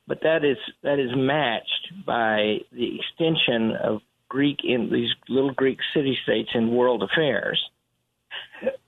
But 0.08 0.20
that 0.22 0.44
is 0.44 0.56
that 0.82 0.98
is 0.98 1.10
matched 1.14 2.06
by 2.06 2.60
the 2.72 2.98
extension 2.98 3.76
of 3.82 4.00
Greek 4.30 4.60
in 4.64 4.90
these 4.90 5.10
little 5.28 5.52
Greek 5.52 5.78
city 5.94 6.16
states 6.22 6.50
in 6.54 6.74
world 6.74 7.02
affairs. 7.02 7.62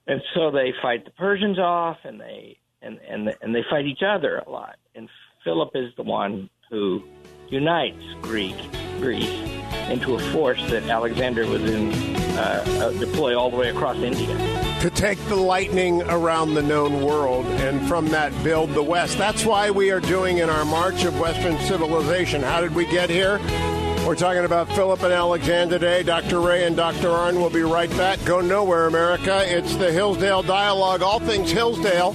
And 0.07 0.23
so 0.35 0.51
they 0.51 0.73
fight 0.81 1.05
the 1.05 1.11
Persians 1.11 1.59
off, 1.59 1.99
and 2.05 2.19
they 2.19 2.57
and 2.83 2.99
and 3.09 3.35
and 3.41 3.55
they 3.55 3.65
fight 3.69 3.87
each 3.87 4.03
other 4.07 4.39
a 4.47 4.51
lot. 4.51 4.77
And 4.95 5.09
Philip 5.45 5.71
is 5.75 5.93
the 5.97 6.03
one 6.03 6.51
who 6.71 7.03
unites 7.49 8.03
Greek 8.23 8.57
Greece 8.99 9.29
into 9.89 10.15
a 10.15 10.19
force 10.33 10.61
that 10.71 10.83
Alexander 10.85 11.47
was 11.47 11.63
in 11.63 11.93
uh, 12.37 12.65
uh, 12.67 12.91
deploy 12.99 13.39
all 13.39 13.51
the 13.51 13.57
way 13.57 13.71
across 13.71 13.97
India. 13.99 14.37
To 14.81 14.91
take 14.91 15.19
the 15.27 15.37
lightning 15.37 16.03
around 16.03 16.55
the 16.55 16.63
known 16.63 17.03
world 17.03 17.47
and 17.47 17.87
from 17.89 18.09
that 18.09 18.33
build 18.45 18.71
the 18.71 18.83
West. 18.83 19.17
That's 19.17 19.45
why 19.45 19.71
we 19.71 19.91
are 19.91 20.01
doing 20.01 20.39
in 20.39 20.51
our 20.51 20.65
March 20.65 21.05
of 21.05 21.19
Western 21.19 21.59
Civilization. 21.61 22.43
How 22.43 22.61
did 22.61 22.75
we 22.75 22.85
get 22.87 23.09
here? 23.09 23.39
We're 24.07 24.17
talking 24.17 24.45
about 24.45 24.69
Philip 24.69 25.03
and 25.03 25.13
Alexander 25.13 25.79
today. 25.79 26.03
Dr. 26.03 26.37
Rahe 26.37 26.67
and 26.67 26.77
Dr. 26.77 27.09
Arnn 27.09 27.41
will 27.41 27.51
be 27.51 27.63
right 27.63 27.91
back. 27.91 28.23
Go 28.25 28.41
nowhere, 28.41 28.87
America. 28.87 29.43
It's 29.47 29.75
the 29.77 29.91
Hillsdale 29.91 30.43
Dialogue, 30.43 31.03
all 31.03 31.19
things 31.19 31.51
Hillsdale 31.51 32.15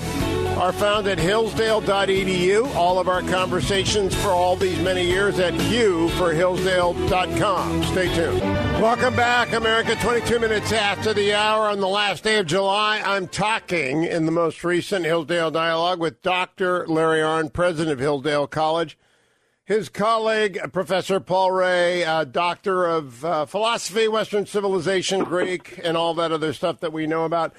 are 0.61 0.71
found 0.71 1.07
at 1.07 1.17
hillsdale.edu. 1.17 2.75
All 2.75 2.99
of 2.99 3.09
our 3.09 3.23
conversations 3.23 4.13
for 4.13 4.29
all 4.29 4.55
these 4.55 4.79
many 4.79 5.03
years 5.03 5.39
at 5.39 5.55
hughforhillsdale.com. 5.55 7.83
Stay 7.85 8.13
tuned. 8.13 8.41
Welcome 8.79 9.15
back, 9.15 9.53
America. 9.53 9.95
22 9.95 10.37
minutes 10.37 10.71
after 10.71 11.15
the 11.15 11.33
hour 11.33 11.67
on 11.67 11.79
the 11.79 11.87
last 11.87 12.23
day 12.23 12.37
of 12.37 12.45
July. 12.45 13.01
I'm 13.03 13.27
talking 13.27 14.03
in 14.03 14.27
the 14.27 14.31
most 14.31 14.63
recent 14.63 15.03
Hillsdale 15.03 15.49
Dialogue 15.49 15.99
with 15.99 16.21
Dr. 16.21 16.87
Larry 16.87 17.21
Arnn, 17.21 17.51
president 17.51 17.93
of 17.93 17.99
Hillsdale 17.99 18.45
College. 18.45 18.99
His 19.63 19.89
colleague, 19.89 20.59
Professor 20.71 21.19
Paul 21.19 21.49
Rahe, 21.49 22.05
uh, 22.05 22.25
doctor 22.25 22.85
of 22.85 23.25
uh, 23.25 23.47
philosophy, 23.47 24.07
Western 24.07 24.45
civilization, 24.45 25.23
Greek, 25.23 25.79
and 25.83 25.97
all 25.97 26.13
that 26.13 26.31
other 26.31 26.53
stuff 26.53 26.81
that 26.81 26.93
we 26.93 27.07
know 27.07 27.23
about. 27.23 27.51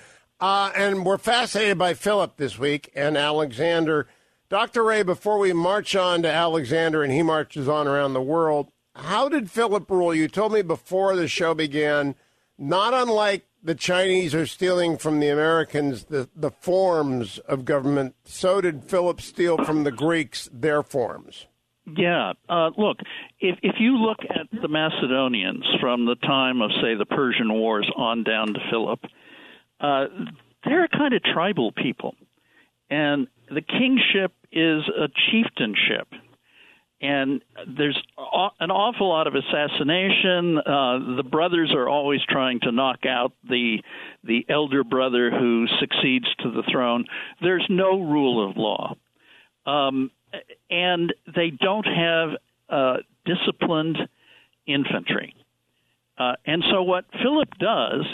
Uh, 0.43 0.73
and 0.75 1.07
we're 1.07 1.19
fascinated 1.19 1.79
by 1.79 1.95
Philip 1.95 2.37
this 2.37 2.59
week 2.59 2.91
and 2.97 3.17
Alexander. 3.17 4.09
Dr. 4.49 4.83
Rahe, 4.83 5.07
before 5.07 5.39
we 5.39 5.53
march 5.53 5.95
on 5.95 6.23
to 6.23 6.29
Alexander 6.29 7.05
and 7.05 7.13
he 7.13 7.23
marches 7.23 7.69
on 7.69 7.87
around 7.87 8.13
the 8.13 8.21
world, 8.21 8.73
how 8.97 9.29
did 9.29 9.53
Philip 9.53 9.89
rule? 9.89 10.13
You 10.13 10.27
told 10.27 10.53
me 10.53 10.63
before 10.63 11.15
the 11.15 11.29
show 11.29 11.55
began, 11.55 12.17
not 12.59 12.93
unlike 12.93 13.47
the 13.63 13.77
Chinese 13.77 14.35
are 14.35 14.45
stealing 14.45 14.99
from 14.99 15.21
the 15.21 15.29
Americans 15.29 16.07
the, 16.07 16.29
the 16.35 16.51
forms 16.51 17.39
of 17.39 17.65
government, 17.65 18.17
so 18.25 18.61
did 18.61 18.83
Philip 18.83 19.21
steal 19.21 19.63
from 19.65 19.85
the 19.85 19.93
Greeks 19.93 20.49
their 20.53 20.83
forms. 20.83 21.47
Yeah. 21.87 22.33
Uh, 22.49 22.71
look, 22.77 22.99
if 23.39 23.59
if 23.63 23.77
you 23.79 23.97
look 23.97 24.19
at 24.29 24.49
the 24.61 24.69
Macedonians 24.69 25.65
from 25.81 26.05
the 26.05 26.17
time 26.17 26.63
of, 26.63 26.73
say, 26.83 26.97
the 26.97 27.07
Persian 27.07 27.53
Wars 27.55 27.89
on 27.97 28.25
down 28.25 28.49
to 28.49 28.61
Philip, 28.71 29.01
uh, 29.83 30.07
they're 30.65 30.85
a 30.85 30.89
kind 30.89 31.13
of 31.13 31.23
tribal 31.23 31.73
people, 31.73 32.15
and 32.89 33.27
the 33.49 33.61
kingship 33.61 34.33
is 34.53 34.83
a 34.89 35.09
chieftainship. 35.31 36.09
And 37.01 37.43
there's 37.77 38.01
an 38.17 38.71
awful 38.71 39.09
lot 39.09 39.27
of 39.27 39.35
assassination. 39.35 40.59
Uh, 40.59 41.17
the 41.17 41.25
brothers 41.29 41.73
are 41.75 41.89
always 41.89 42.21
trying 42.29 42.61
to 42.61 42.71
knock 42.71 43.05
out 43.05 43.33
the 43.49 43.83
the 44.23 44.47
elder 44.49 44.85
brother 44.85 45.29
who 45.29 45.67
succeeds 45.81 46.27
to 46.43 46.53
the 46.53 46.63
throne. 46.71 47.07
There's 47.41 47.67
no 47.69 48.01
rule 48.01 48.49
of 48.49 48.57
law, 48.57 48.95
um, 49.67 50.13
and 50.71 51.13
they 51.35 51.51
don't 51.51 51.87
have 51.87 52.31
uh, 52.69 52.97
disciplined 53.25 53.99
infantry. 54.65 55.35
Uh, 56.17 56.35
and 56.47 56.63
so, 56.71 56.83
what 56.83 57.05
Philip 57.21 57.49
does 57.59 58.05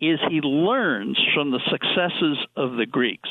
is 0.00 0.18
he 0.28 0.40
learns 0.40 1.18
from 1.34 1.50
the 1.50 1.60
successes 1.70 2.38
of 2.56 2.76
the 2.76 2.86
Greeks 2.86 3.28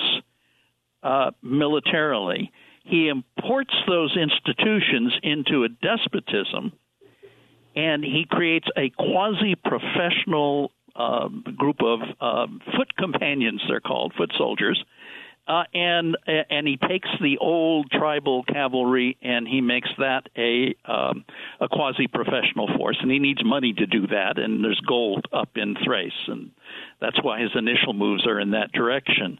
uh, 1.04 1.32
militarily. 1.42 2.52
He 2.84 3.08
imports 3.08 3.74
those 3.88 4.16
institutions 4.18 5.14
into 5.24 5.64
a 5.64 5.70
despotism, 5.70 6.74
and 7.76 8.04
he 8.04 8.26
creates 8.30 8.68
a 8.78 8.90
quasi 8.90 9.56
professional 9.56 10.72
uh, 10.96 11.28
group 11.56 11.82
of 11.82 12.00
uh, 12.20 12.48
foot 12.76 12.96
companions, 12.98 13.62
they're 13.68 13.80
called, 13.80 14.14
foot 14.18 14.32
soldiers. 14.38 14.84
Uh, 15.50 15.64
and 15.74 16.16
and 16.28 16.68
he 16.68 16.78
takes 16.78 17.10
the 17.20 17.40
old 17.40 17.90
tribal 17.90 18.44
cavalry 18.44 19.18
and 19.24 19.48
he 19.48 19.62
makes 19.62 19.90
that 19.98 20.30
a 20.38 20.76
um, 20.86 21.26
a 21.60 21.68
quasi 21.68 22.06
professional 22.06 22.70
force, 22.78 22.98
and 23.02 23.10
he 23.10 23.18
needs 23.18 23.44
money 23.44 23.74
to 23.74 23.88
do 23.88 24.06
that. 24.06 24.38
And 24.38 24.64
there's 24.64 24.80
gold 24.88 25.26
up 25.34 25.50
in 25.56 25.76
Thrace, 25.84 26.14
and 26.28 26.52
that's 27.02 27.22
why 27.24 27.42
his 27.42 27.50
initial 27.56 27.94
moves 27.94 28.28
are 28.28 28.40
in 28.40 28.52
that 28.52 28.72
direction. 28.74 29.40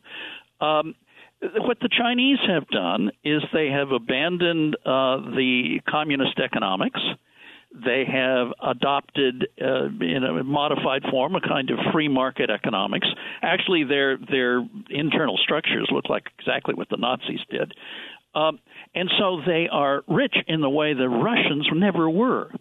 Um, 0.60 0.96
what 1.42 1.80
the 1.80 1.90
Chinese 1.96 2.40
have 2.48 2.68
done 2.68 3.12
is 3.24 3.44
they 3.54 3.68
have 3.68 3.92
abandoned 3.92 4.78
uh, 4.84 5.18
the 5.18 5.80
communist 5.88 6.40
economics. 6.40 7.00
They 7.72 8.04
have 8.12 8.48
adopted, 8.64 9.48
uh, 9.62 9.86
in 10.02 10.24
a 10.24 10.44
modified 10.44 11.04
form, 11.12 11.36
a 11.36 11.42
kind 11.42 11.70
of 11.70 11.78
free 11.94 12.08
market 12.08 12.50
economics. 12.50 13.08
Actually, 13.42 13.84
their 13.84 14.18
their 14.18 14.68
internal 14.90 15.38
structures 15.38 15.88
look 15.92 16.10
like 16.10 16.24
exactly 16.40 16.74
what 16.74 16.90
the 16.90 16.98
Nazis 16.98 17.42
did, 17.50 17.74
um, 18.34 18.60
and 18.96 19.10
so 19.20 19.42
they 19.46 19.68
are 19.72 20.04
rich 20.08 20.36
in 20.48 20.62
the 20.62 20.70
way 20.70 20.94
the 20.94 21.10
Russians 21.10 21.68
never 21.74 22.10
were 22.10 22.52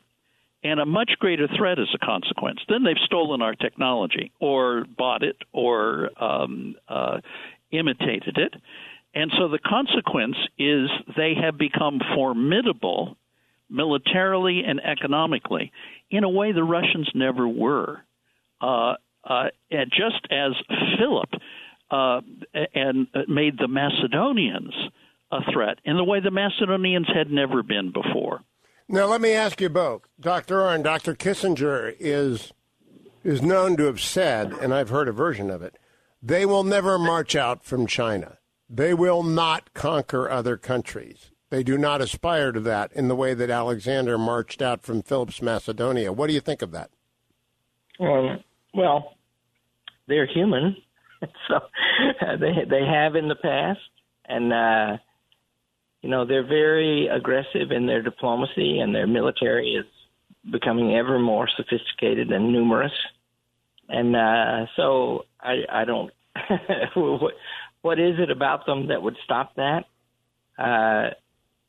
and 0.63 0.81
a 0.81 0.87
much 0.87 1.13
greater 1.19 1.49
threat 1.57 1.79
as 1.79 1.89
a 1.95 2.05
consequence. 2.05 2.61
Then 2.69 2.83
they've 2.83 2.97
stolen 3.05 3.43
our 3.43 3.55
technology 3.55 4.33
or 4.41 4.85
bought 4.97 5.23
it 5.23 5.37
or 5.53 6.11
um, 6.23 6.75
uh, 6.89 7.19
imitated 7.71 8.39
it. 8.39 8.55
And 9.15 9.33
so 9.39 9.49
the 9.49 9.59
consequence 9.59 10.37
is 10.59 10.89
they 11.17 11.35
have 11.41 11.59
become 11.59 12.01
formidable 12.15 13.17
militarily 13.71 14.63
and 14.67 14.81
economically 14.81 15.73
in 16.11 16.25
a 16.25 16.29
way 16.29 16.53
the 16.53 16.65
Russians 16.65 17.11
never 17.15 17.47
were. 17.47 18.01
Uh, 18.61 18.95
uh, 19.25 19.49
just 19.71 20.27
as 20.31 20.53
Philip 20.99 21.29
uh, 21.91 22.21
and 22.75 23.09
made 23.29 23.59
the 23.59 23.69
Macedonians 23.69 24.75
a 25.31 25.41
threat 25.53 25.79
in 25.85 25.97
the 25.97 26.05
way 26.05 26.21
the 26.21 26.31
Macedonians 26.31 27.09
had 27.13 27.31
never 27.31 27.63
been 27.63 27.93
before. 27.93 28.43
Now, 28.89 29.07
let 29.07 29.21
me 29.21 29.33
ask 29.33 29.61
you 29.61 29.69
both. 29.69 30.09
Dr. 30.19 30.57
Arnn, 30.57 30.83
Dr. 30.83 31.15
Kissinger 31.15 31.95
is, 32.01 32.53
is 33.23 33.43
known 33.43 33.77
to 33.77 33.85
have 33.85 34.01
said, 34.01 34.53
and 34.53 34.73
I've 34.73 34.89
heard 34.89 35.09
a 35.09 35.13
version 35.13 35.51
of 35.51 35.61
it, 35.63 35.77
they 36.23 36.47
will 36.47 36.65
never 36.65 36.99
march 36.99 37.37
out 37.37 37.63
from 37.63 37.87
China. 37.87 38.39
They 38.71 38.95
will 38.95 39.23
not 39.23 39.75
conquer 39.75 40.31
other 40.31 40.57
countries. 40.57 41.31
They 41.51 41.63
do 41.63 41.79
not 41.79 42.01
aspire 42.01 42.53
to 42.53 42.61
that 42.61 42.93
in 42.93 43.09
the 43.09 43.17
way 43.17 43.35
that 43.35 43.51
Alexander 43.51 44.19
marched 44.19 44.61
out 44.61 44.83
from 44.83 45.03
Philip's 45.03 45.41
Macedonia. 45.41 46.13
What 46.13 46.27
do 46.27 46.35
you 46.35 46.41
think 46.41 46.61
of 46.61 46.73
that? 46.73 46.91
Um, 48.01 48.45
well, 48.75 49.15
they're 50.07 50.27
human, 50.27 50.77
so 51.49 51.55
uh, 51.57 52.37
they 52.37 52.65
they 52.69 52.85
have 52.85 53.17
in 53.17 53.29
the 53.29 53.35
past, 53.35 53.81
and 54.27 54.53
uh, 54.53 54.99
you 56.03 56.09
know, 56.11 56.25
they're 56.25 56.47
very 56.47 57.09
aggressive 57.09 57.71
in 57.71 57.87
their 57.87 58.03
diplomacy, 58.03 58.79
and 58.79 58.95
their 58.95 59.07
military 59.07 59.73
is 59.73 59.87
becoming 60.51 60.95
ever 60.95 61.19
more 61.19 61.49
sophisticated 61.57 62.31
and 62.31 62.53
numerous. 62.53 62.93
And 63.89 64.15
uh, 64.15 64.67
so 64.77 65.25
I, 65.41 65.63
I 65.71 65.85
don't. 65.85 66.13
what, 66.95 67.35
what 67.83 67.99
is 67.99 68.15
it 68.19 68.31
about 68.31 68.67
them 68.67 68.89
that 68.89 69.03
would 69.03 69.17
stop 69.25 69.57
that? 69.57 69.85
Uh, 70.57 71.15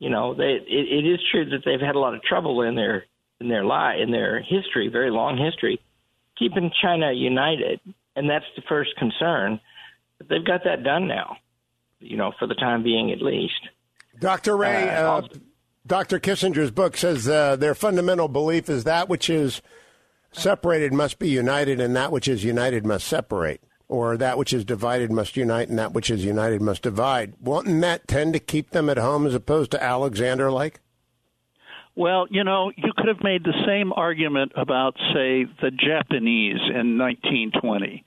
you 0.00 0.08
know, 0.08 0.34
they, 0.34 0.58
it, 0.66 0.66
it 0.66 1.06
is 1.06 1.20
true 1.30 1.48
that 1.50 1.60
they've 1.64 1.80
had 1.80 1.94
a 1.94 2.00
lot 2.00 2.14
of 2.14 2.22
trouble 2.22 2.62
in 2.62 2.74
their 2.74 3.04
in 3.38 3.48
their 3.48 3.64
lie 3.64 3.96
in 3.96 4.10
their 4.10 4.40
history, 4.40 4.88
very 4.88 5.10
long 5.10 5.36
history, 5.36 5.80
keeping 6.38 6.72
China 6.82 7.12
united, 7.12 7.80
and 8.16 8.28
that's 8.28 8.46
the 8.56 8.62
first 8.68 8.90
concern. 8.96 9.60
But 10.18 10.28
they've 10.28 10.44
got 10.44 10.64
that 10.64 10.82
done 10.82 11.06
now, 11.06 11.36
you 12.00 12.16
know, 12.16 12.32
for 12.38 12.46
the 12.46 12.54
time 12.54 12.82
being 12.82 13.12
at 13.12 13.22
least. 13.22 13.60
Dr. 14.18 14.52
Rahe, 14.52 14.88
uh, 14.88 15.18
uh, 15.18 15.22
Dr. 15.86 16.18
Kissinger's 16.18 16.70
book 16.70 16.96
says 16.96 17.28
uh, 17.28 17.56
their 17.56 17.74
fundamental 17.74 18.28
belief 18.28 18.68
is 18.68 18.84
that 18.84 19.08
which 19.08 19.30
is 19.30 19.62
separated 20.32 20.92
must 20.92 21.18
be 21.18 21.28
united, 21.28 21.80
and 21.80 21.94
that 21.94 22.10
which 22.10 22.28
is 22.28 22.42
united 22.42 22.86
must 22.86 23.06
separate, 23.06 23.62
or 23.90 24.16
that 24.16 24.38
which 24.38 24.52
is 24.52 24.64
divided 24.64 25.10
must 25.10 25.36
unite, 25.36 25.68
and 25.68 25.78
that 25.78 25.92
which 25.92 26.10
is 26.10 26.24
united 26.24 26.62
must 26.62 26.82
divide. 26.82 27.34
Wouldn't 27.40 27.80
that 27.80 28.06
tend 28.06 28.32
to 28.34 28.38
keep 28.38 28.70
them 28.70 28.88
at 28.88 28.96
home 28.96 29.26
as 29.26 29.34
opposed 29.34 29.72
to 29.72 29.82
Alexander 29.82 30.50
like? 30.50 30.78
Well, 31.96 32.26
you 32.30 32.44
know, 32.44 32.70
you 32.76 32.92
could 32.96 33.08
have 33.08 33.22
made 33.24 33.42
the 33.42 33.64
same 33.66 33.92
argument 33.92 34.52
about, 34.56 34.94
say, 35.12 35.44
the 35.60 35.72
Japanese 35.72 36.60
in 36.60 36.98
1920. 36.98 38.04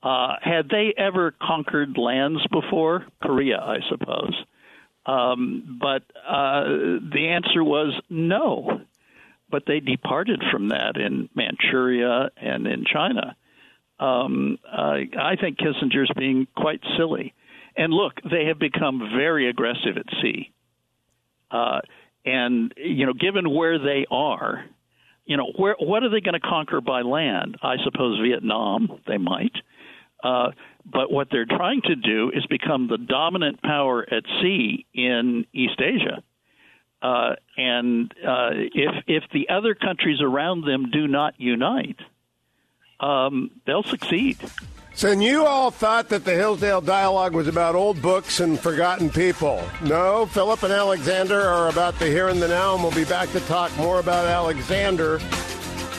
Uh, 0.00 0.36
had 0.40 0.68
they 0.68 0.94
ever 0.96 1.34
conquered 1.42 1.98
lands 1.98 2.40
before? 2.52 3.04
Korea, 3.20 3.58
I 3.58 3.78
suppose. 3.88 4.34
Um, 5.04 5.78
but 5.80 6.04
uh, 6.26 6.62
the 7.12 7.30
answer 7.34 7.64
was 7.64 7.92
no. 8.08 8.82
But 9.50 9.64
they 9.66 9.80
departed 9.80 10.44
from 10.52 10.68
that 10.68 10.96
in 10.96 11.28
Manchuria 11.34 12.30
and 12.36 12.68
in 12.68 12.84
China. 12.84 13.34
Um, 14.00 14.58
uh, 14.70 14.98
I 15.18 15.36
think 15.40 15.58
Kissinger's 15.58 16.10
being 16.16 16.46
quite 16.56 16.80
silly. 16.96 17.34
And 17.76 17.92
look, 17.92 18.14
they 18.28 18.46
have 18.46 18.58
become 18.58 19.10
very 19.16 19.48
aggressive 19.48 19.96
at 19.96 20.06
sea. 20.22 20.52
Uh, 21.50 21.80
and 22.24 22.74
you 22.76 23.06
know, 23.06 23.12
given 23.12 23.50
where 23.54 23.78
they 23.78 24.06
are, 24.10 24.64
you 25.24 25.36
know, 25.36 25.52
where 25.56 25.76
what 25.78 26.02
are 26.02 26.10
they 26.10 26.20
going 26.20 26.40
to 26.40 26.46
conquer 26.46 26.80
by 26.80 27.02
land? 27.02 27.56
I 27.62 27.76
suppose 27.84 28.20
Vietnam. 28.20 29.00
They 29.06 29.18
might. 29.18 29.54
Uh, 30.22 30.50
but 30.84 31.12
what 31.12 31.28
they're 31.30 31.46
trying 31.46 31.82
to 31.82 31.94
do 31.94 32.30
is 32.34 32.44
become 32.46 32.88
the 32.88 32.98
dominant 32.98 33.62
power 33.62 34.02
at 34.10 34.24
sea 34.40 34.86
in 34.94 35.46
East 35.52 35.80
Asia. 35.80 36.22
Uh, 37.00 37.36
and 37.56 38.12
uh, 38.26 38.50
if 38.52 39.04
if 39.06 39.22
the 39.32 39.48
other 39.50 39.74
countries 39.74 40.20
around 40.20 40.64
them 40.64 40.90
do 40.90 41.06
not 41.06 41.34
unite, 41.38 41.98
um, 43.00 43.50
they'll 43.66 43.82
succeed. 43.82 44.38
So 44.94 45.10
you 45.12 45.44
all 45.46 45.70
thought 45.70 46.08
that 46.08 46.24
the 46.24 46.34
Hillsdale 46.34 46.80
Dialogue 46.80 47.32
was 47.32 47.46
about 47.46 47.76
old 47.76 48.02
books 48.02 48.40
and 48.40 48.58
forgotten 48.58 49.10
people. 49.10 49.62
No, 49.84 50.26
Philip 50.26 50.64
and 50.64 50.72
Alexander 50.72 51.40
are 51.40 51.68
about 51.68 51.96
the 52.00 52.06
here 52.06 52.26
and 52.28 52.42
the 52.42 52.48
now, 52.48 52.74
and 52.74 52.82
we'll 52.82 52.90
be 52.92 53.04
back 53.04 53.30
to 53.30 53.38
talk 53.40 53.76
more 53.76 54.00
about 54.00 54.26
Alexander 54.26 55.20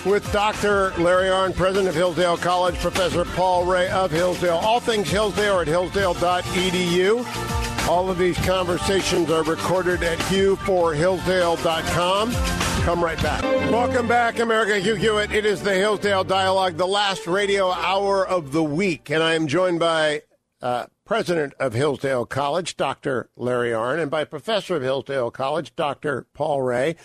with 0.05 0.29
Dr. 0.33 0.91
Larry 0.97 1.29
Arnn, 1.29 1.55
president 1.55 1.87
of 1.87 1.95
Hillsdale 1.95 2.35
College, 2.37 2.75
Professor 2.79 3.23
Paul 3.23 3.65
Rahe 3.65 3.89
of 3.89 4.11
Hillsdale. 4.11 4.57
All 4.57 4.81
things 4.81 5.09
Hillsdale 5.09 5.61
at 5.61 5.67
hillsdale.edu. 5.67 7.87
All 7.87 8.09
of 8.09 8.17
these 8.17 8.37
conversations 8.39 9.31
are 9.31 9.43
recorded 9.43 10.03
at 10.03 10.17
hughforhillsdale.com. 10.19 12.68
Come 12.83 13.03
right 13.03 13.21
back. 13.21 13.43
Welcome 13.71 14.07
back, 14.07 14.39
America. 14.39 14.79
Hugh 14.79 14.95
Hewitt. 14.95 15.31
It 15.31 15.45
is 15.45 15.61
the 15.61 15.75
Hillsdale 15.75 16.23
Dialogue, 16.23 16.77
the 16.77 16.87
last 16.87 17.27
radio 17.27 17.71
hour 17.71 18.27
of 18.27 18.51
the 18.51 18.63
week, 18.63 19.11
and 19.11 19.21
I 19.21 19.35
am 19.35 19.47
joined 19.47 19.79
by 19.79 20.23
uh, 20.61 20.87
president 21.05 21.53
of 21.59 21.73
Hillsdale 21.73 22.25
College, 22.25 22.77
Dr. 22.77 23.29
Larry 23.35 23.71
Arnn, 23.71 24.01
and 24.01 24.09
by 24.09 24.23
professor 24.23 24.75
of 24.75 24.81
Hillsdale 24.81 25.29
College, 25.29 25.75
Dr. 25.75 26.25
Paul 26.33 26.59
Rahe. 26.59 26.95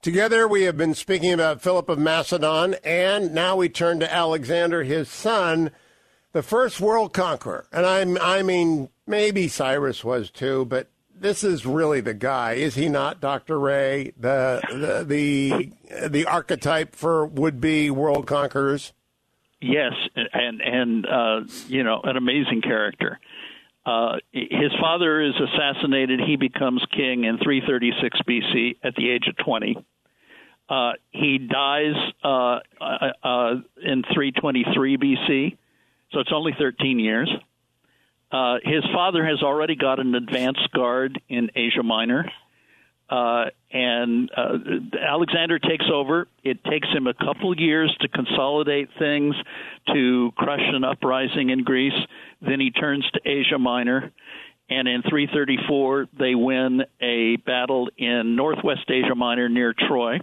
Together, 0.00 0.46
we 0.46 0.62
have 0.62 0.76
been 0.76 0.94
speaking 0.94 1.32
about 1.32 1.62
Philip 1.62 1.88
of 1.88 1.98
Macedon, 1.98 2.76
and 2.84 3.34
now 3.34 3.56
we 3.56 3.68
turn 3.68 4.00
to 4.00 4.12
Alexander, 4.12 4.82
his 4.82 5.08
son, 5.08 5.70
the 6.32 6.42
first 6.42 6.80
world 6.80 7.12
conqueror. 7.12 7.66
And 7.72 7.84
I'm, 7.84 8.18
I 8.18 8.42
mean, 8.42 8.88
maybe 9.06 9.48
Cyrus 9.48 10.04
was 10.04 10.30
too, 10.30 10.64
but 10.64 10.90
this 11.18 11.44
is 11.44 11.64
really 11.64 12.00
the 12.00 12.14
guy, 12.14 12.52
is 12.52 12.74
he 12.74 12.88
not, 12.88 13.20
Doctor 13.20 13.56
Rahe? 13.56 14.12
The 14.18 14.60
the 14.70 15.04
the, 15.04 16.08
the 16.08 16.26
archetype 16.26 16.94
for 16.94 17.26
would 17.26 17.60
be 17.60 17.90
world 17.90 18.26
conquerors. 18.26 18.92
Yes, 19.60 19.92
and 20.14 20.60
and 20.60 21.06
uh, 21.06 21.40
you 21.68 21.82
know 21.82 22.00
an 22.04 22.16
amazing 22.16 22.62
character. 22.62 23.18
Uh, 23.86 24.16
his 24.32 24.72
father 24.80 25.20
is 25.20 25.34
assassinated. 25.34 26.20
He 26.20 26.36
becomes 26.36 26.82
king 26.90 27.24
in 27.24 27.38
336 27.38 28.18
BC 28.26 28.76
at 28.82 28.94
the 28.94 29.10
age 29.10 29.26
of 29.28 29.36
20. 29.44 29.76
Uh, 30.68 30.92
he 31.10 31.36
dies 31.38 31.94
uh, 32.22 32.60
uh, 32.80 33.12
uh 33.22 33.54
in 33.82 34.02
323 34.14 34.96
BC, 34.96 35.56
so 36.12 36.20
it's 36.20 36.32
only 36.32 36.52
13 36.58 36.98
years. 36.98 37.30
Uh, 38.34 38.56
his 38.64 38.82
father 38.92 39.24
has 39.24 39.44
already 39.44 39.76
got 39.76 40.00
an 40.00 40.16
advanced 40.16 40.68
guard 40.74 41.22
in 41.28 41.50
Asia 41.54 41.84
Minor, 41.84 42.28
uh, 43.08 43.44
and 43.70 44.28
uh, 44.36 44.58
Alexander 45.08 45.60
takes 45.60 45.84
over. 45.92 46.26
It 46.42 46.64
takes 46.64 46.88
him 46.88 47.06
a 47.06 47.14
couple 47.14 47.56
years 47.56 47.96
to 48.00 48.08
consolidate 48.08 48.88
things, 48.98 49.36
to 49.92 50.32
crush 50.36 50.62
an 50.64 50.82
uprising 50.82 51.50
in 51.50 51.62
Greece. 51.62 51.92
Then 52.40 52.58
he 52.58 52.72
turns 52.72 53.08
to 53.12 53.20
Asia 53.24 53.56
Minor, 53.60 54.10
and 54.68 54.88
in 54.88 55.02
334 55.02 56.08
they 56.18 56.34
win 56.34 56.82
a 57.00 57.36
battle 57.36 57.88
in 57.96 58.34
northwest 58.34 58.90
Asia 58.90 59.14
Minor 59.14 59.48
near 59.48 59.72
Troy. 59.74 60.18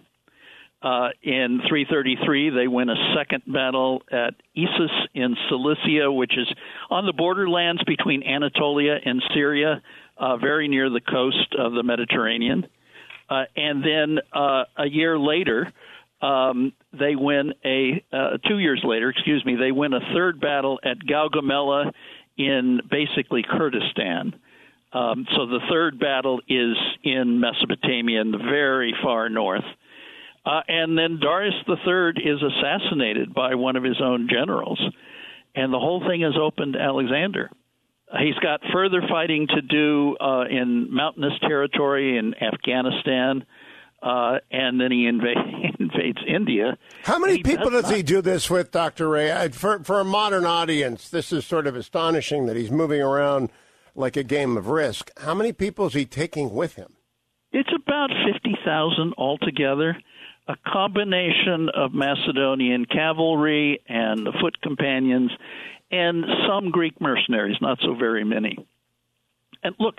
Uh, 0.82 1.10
in 1.22 1.62
333, 1.70 2.50
they 2.50 2.68
win 2.68 2.90
a 2.90 3.14
second 3.16 3.44
battle 3.46 4.02
at 4.12 4.34
Issus 4.56 4.92
in 5.14 5.36
Cilicia, 5.48 6.12
which 6.12 6.36
is 6.36 6.48
on 6.90 7.06
the 7.06 7.14
borderlands 7.14 7.84
between 7.84 8.24
Anatolia 8.24 8.96
and 9.06 9.22
Syria, 9.34 9.82
uh, 10.18 10.38
very 10.38 10.68
near 10.68 10.90
the 10.90 11.01
coast 11.01 11.55
of 11.58 11.74
the 11.74 11.84
Mediterranean. 11.84 12.66
Uh, 13.29 13.44
and 13.55 13.84
then 13.84 14.20
uh, 14.34 14.64
a 14.75 14.88
year 14.88 15.20
later, 15.20 15.72
um, 16.22 16.74
they 16.94 17.16
win 17.16 17.53
a 17.64 18.03
uh, 18.12 18.38
two 18.48 18.60
years 18.60 18.82
later, 18.84 19.10
excuse 19.10 19.44
me, 19.46 19.55
they 19.55 19.72
win 19.72 19.94
a 19.94 20.14
third 20.14 20.42
battle 20.42 20.79
at 20.84 20.98
Gaugamela 21.00 21.92
in 22.38 22.82
basically 22.90 23.44
Kurdistan. 23.44 24.34
Um, 24.94 25.25
so 25.36 25.46
the 25.46 25.60
third 25.70 26.00
battle 26.00 26.42
is 26.48 26.75
in 27.03 27.40
Mesopotamia, 27.40 28.22
in 28.22 28.32
the 28.32 28.38
very 28.38 28.94
far 29.01 29.29
north. 29.29 29.64
Uh, 30.46 30.62
and 30.68 30.98
then 30.98 31.20
Darius 31.22 31.54
III 31.68 32.24
is 32.24 32.40
assassinated 32.42 33.34
by 33.34 33.56
one 33.56 33.75
of 33.75 33.84
his 33.84 34.01
own 34.01 34.27
generals, 34.30 34.82
and 35.56 35.72
the 35.72 35.80
whole 35.80 36.04
thing 36.08 36.24
is 36.24 36.34
open 36.40 36.74
to 36.74 36.80
Alexander. 36.80 37.50
He's 38.20 38.36
got 38.36 38.60
further 38.74 39.01
fighting 39.08 39.48
to 39.48 39.62
do 39.62 40.18
uh, 40.20 40.46
in 40.50 40.94
mountainous 40.94 41.34
territory 41.42 42.18
in 42.18 42.34
Afghanistan, 42.42 43.46
uh, 44.01 44.40
and 44.50 44.82
then 44.82 44.92
he 44.92 45.10
inv- 45.10 45.75
invades 45.80 46.18
India. 46.27 46.77
How 47.04 47.20
many 47.20 47.44
people 47.44 47.70
does, 47.70 47.84
does 47.84 47.92
he 47.92 48.04
do 48.04 48.22
this 48.22 48.50
with, 48.50 48.72
Dr. 48.72 49.06
Rahe? 49.06 49.54
For, 49.54 49.84
for 49.84 50.00
a 50.00 50.04
modern 50.04 50.46
audience, 50.46 51.08
this 51.10 51.32
is 51.32 51.46
sort 51.46 51.68
of 51.68 51.75
astonishing 51.75 52.48
that 52.48 52.58
he's 52.58 52.72
moving 52.72 53.01
around 53.01 53.50
like 53.96 54.18
a 54.18 54.24
game 54.24 54.58
of 54.58 54.68
risk. 54.68 55.12
How 55.20 55.36
many 55.36 55.54
people 55.54 55.86
is 55.86 55.94
he 55.94 56.06
taking 56.06 56.54
with 56.54 56.75
him? 56.75 56.96
It's 57.51 57.70
about 57.75 58.10
50,000 58.34 59.14
altogether 59.18 59.98
a 60.48 60.56
combination 60.66 61.70
of 61.70 61.94
Macedonian 61.94 62.86
cavalry 62.86 63.80
and 63.88 64.25
the 64.25 64.34
foot 64.42 64.62
companions 64.62 65.32
and 65.92 66.25
some 66.48 66.72
Greek 66.72 67.00
mercenaries, 67.00 67.58
not 67.62 67.80
so 67.82 67.94
very 67.94 68.24
many. 68.24 68.58
And 69.64 69.75
look, 69.80 69.96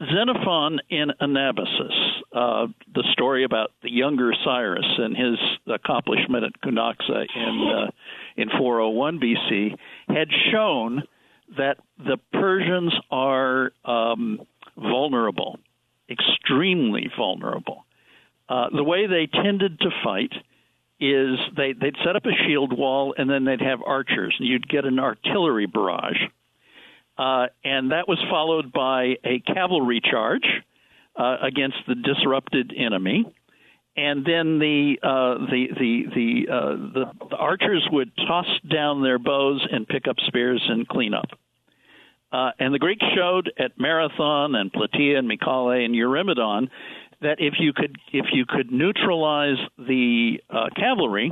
Xenophon 0.00 0.80
in 0.88 1.10
Anabasis, 1.20 2.22
uh, 2.32 2.66
the 2.94 3.04
story 3.12 3.44
about 3.44 3.72
the 3.82 3.90
younger 3.90 4.32
Cyrus 4.44 4.86
and 4.98 5.16
his 5.16 5.38
accomplishment 5.66 6.44
at 6.44 6.60
Cunaxa 6.62 7.26
in 7.34 7.70
uh, 7.70 7.90
in 8.36 8.48
401 8.48 9.20
BC, 9.20 9.76
had 10.08 10.28
shown 10.50 11.02
that 11.58 11.78
the 11.98 12.16
Persians 12.32 12.94
are 13.10 13.72
um, 13.84 14.40
vulnerable, 14.76 15.58
extremely 16.08 17.10
vulnerable. 17.18 17.79
Uh, 18.50 18.68
the 18.74 18.82
way 18.82 19.06
they 19.06 19.28
tended 19.28 19.78
to 19.78 19.90
fight 20.02 20.32
is 20.98 21.38
they, 21.56 21.72
they'd 21.72 21.94
set 22.04 22.16
up 22.16 22.26
a 22.26 22.46
shield 22.46 22.76
wall 22.76 23.14
and 23.16 23.30
then 23.30 23.44
they'd 23.44 23.60
have 23.60 23.78
archers, 23.86 24.34
and 24.38 24.48
you'd 24.48 24.68
get 24.68 24.84
an 24.84 24.98
artillery 24.98 25.66
barrage. 25.66 26.20
Uh, 27.16 27.46
and 27.64 27.92
that 27.92 28.08
was 28.08 28.18
followed 28.28 28.72
by 28.72 29.14
a 29.24 29.38
cavalry 29.46 30.00
charge 30.02 30.46
uh, 31.16 31.36
against 31.42 31.76
the 31.86 31.94
disrupted 31.94 32.72
enemy. 32.76 33.24
And 33.96 34.24
then 34.24 34.58
the 34.58 34.96
uh, 35.02 35.46
the 35.50 35.66
the 35.78 36.04
the, 36.14 36.52
uh, 36.52 36.70
the 36.94 37.28
the 37.28 37.36
archers 37.36 37.86
would 37.90 38.10
toss 38.16 38.46
down 38.70 39.02
their 39.02 39.18
bows 39.18 39.66
and 39.70 39.86
pick 39.86 40.06
up 40.08 40.16
spears 40.26 40.64
and 40.66 40.88
clean 40.88 41.12
up. 41.12 41.28
Uh, 42.32 42.52
and 42.58 42.72
the 42.72 42.78
Greeks 42.78 43.04
showed 43.14 43.52
at 43.58 43.78
Marathon 43.78 44.54
and 44.54 44.72
Plataea 44.72 45.18
and 45.18 45.28
Mycale 45.28 45.84
and 45.84 45.94
Eurymedon 45.94 46.68
that 47.22 47.36
if 47.38 47.54
you 47.58 47.72
could 47.72 47.96
if 48.12 48.26
you 48.32 48.44
could 48.46 48.70
neutralize 48.70 49.58
the 49.78 50.40
uh, 50.48 50.68
cavalry, 50.76 51.30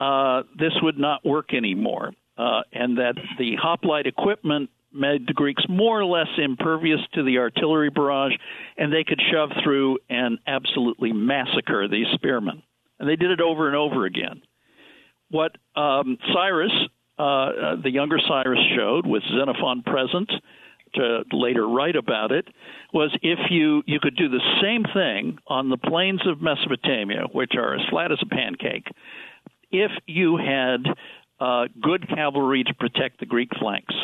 uh, 0.00 0.42
this 0.58 0.72
would 0.82 0.98
not 0.98 1.24
work 1.24 1.52
anymore, 1.52 2.12
uh, 2.36 2.62
and 2.72 2.98
that 2.98 3.14
the 3.38 3.56
hoplite 3.56 4.06
equipment 4.06 4.70
made 4.92 5.26
the 5.26 5.34
Greeks 5.34 5.62
more 5.68 6.00
or 6.00 6.04
less 6.04 6.28
impervious 6.38 7.00
to 7.14 7.22
the 7.22 7.38
artillery 7.38 7.90
barrage, 7.90 8.32
and 8.76 8.92
they 8.92 9.04
could 9.04 9.20
shove 9.30 9.50
through 9.62 9.98
and 10.08 10.38
absolutely 10.46 11.12
massacre 11.12 11.88
these 11.88 12.06
spearmen. 12.14 12.62
And 12.98 13.08
they 13.08 13.16
did 13.16 13.30
it 13.30 13.40
over 13.40 13.66
and 13.66 13.76
over 13.76 14.06
again. 14.06 14.42
What 15.30 15.56
um, 15.76 16.16
Cyrus, 16.32 16.72
uh, 17.18 17.22
uh, 17.22 17.76
the 17.82 17.90
younger 17.90 18.18
Cyrus, 18.26 18.58
showed 18.76 19.06
with 19.06 19.22
Xenophon 19.24 19.82
present 19.82 20.30
to 20.94 21.24
later 21.32 21.66
write 21.66 21.96
about 21.96 22.32
it 22.32 22.46
was 22.92 23.16
if 23.22 23.38
you 23.50 23.82
you 23.86 24.00
could 24.00 24.16
do 24.16 24.28
the 24.28 24.40
same 24.62 24.84
thing 24.94 25.38
on 25.46 25.68
the 25.68 25.76
plains 25.76 26.20
of 26.26 26.40
Mesopotamia, 26.40 27.24
which 27.32 27.52
are 27.56 27.74
as 27.74 27.80
flat 27.90 28.12
as 28.12 28.18
a 28.22 28.26
pancake, 28.26 28.86
if 29.70 29.90
you 30.06 30.36
had 30.36 30.84
uh, 31.40 31.66
good 31.80 32.08
cavalry 32.08 32.64
to 32.64 32.74
protect 32.74 33.20
the 33.20 33.26
Greek 33.26 33.50
flanks. 33.58 33.94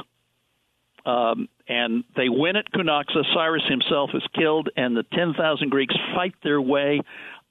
Um, 1.07 1.49
and 1.69 2.05
they 2.17 2.29
win 2.29 2.57
at 2.57 2.71
Cunaxa. 2.73 3.25
Cyrus 3.35 3.63
himself 3.69 4.11
is 4.15 4.23
killed, 4.35 4.71
and 4.77 4.97
the 4.97 5.03
10,000 5.13 5.69
Greeks 5.69 5.95
fight 6.15 6.35
their 6.43 6.61
way 6.61 7.01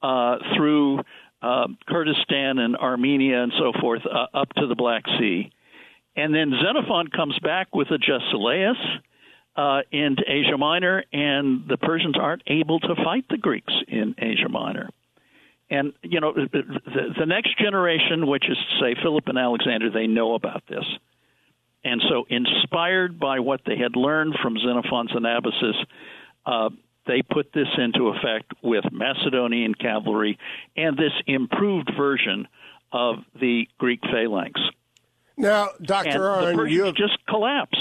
uh, 0.01 0.37
through 0.55 1.01
uh, 1.41 1.67
Kurdistan 1.87 2.57
and 2.57 2.75
Armenia 2.75 3.43
and 3.43 3.53
so 3.59 3.73
forth 3.79 4.01
uh, 4.05 4.37
up 4.37 4.49
to 4.53 4.65
the 4.65 4.75
Black 4.75 5.03
Sea. 5.19 5.51
And 6.15 6.33
then 6.33 6.53
Xenophon 6.63 7.07
comes 7.07 7.37
back 7.39 7.75
with 7.75 7.87
Agesilaus 7.89 8.77
uh, 9.55 9.81
into 9.91 10.23
Asia 10.27 10.57
Minor, 10.57 11.03
and 11.13 11.67
the 11.67 11.77
Persians 11.77 12.15
aren't 12.17 12.43
able 12.47 12.79
to 12.79 12.95
fight 13.03 13.25
the 13.29 13.37
Greeks 13.37 13.73
in 13.87 14.15
Asia 14.17 14.49
Minor. 14.49 14.89
And 15.69 15.93
you 16.01 16.19
know, 16.19 16.33
the, 16.33 17.13
the 17.19 17.25
next 17.25 17.57
generation, 17.57 18.27
which 18.27 18.49
is 18.49 18.57
say 18.79 18.95
Philip 19.01 19.27
and 19.27 19.37
Alexander, 19.37 19.89
they 19.89 20.07
know 20.07 20.35
about 20.35 20.63
this, 20.67 20.85
and 21.83 22.01
so 22.09 22.25
inspired 22.29 23.19
by 23.19 23.39
what 23.39 23.61
they 23.65 23.77
had 23.77 23.95
learned 23.95 24.35
from 24.41 24.57
Xenophon's 24.57 25.11
Anabasis, 25.11 25.85
uh, 26.45 26.69
they 27.05 27.21
put 27.21 27.51
this 27.53 27.67
into 27.77 28.09
effect 28.09 28.51
with 28.61 28.85
Macedonian 28.91 29.73
cavalry 29.75 30.37
and 30.75 30.97
this 30.97 31.11
improved 31.27 31.91
version 31.97 32.47
of 32.91 33.15
the 33.39 33.67
Greek 33.77 33.99
phalanx. 34.01 34.59
Now, 35.35 35.69
Dr. 35.81 36.19
Arnn, 36.19 36.69
you 36.69 36.83
have, 36.83 36.95
just 36.95 37.17
collapse. 37.27 37.77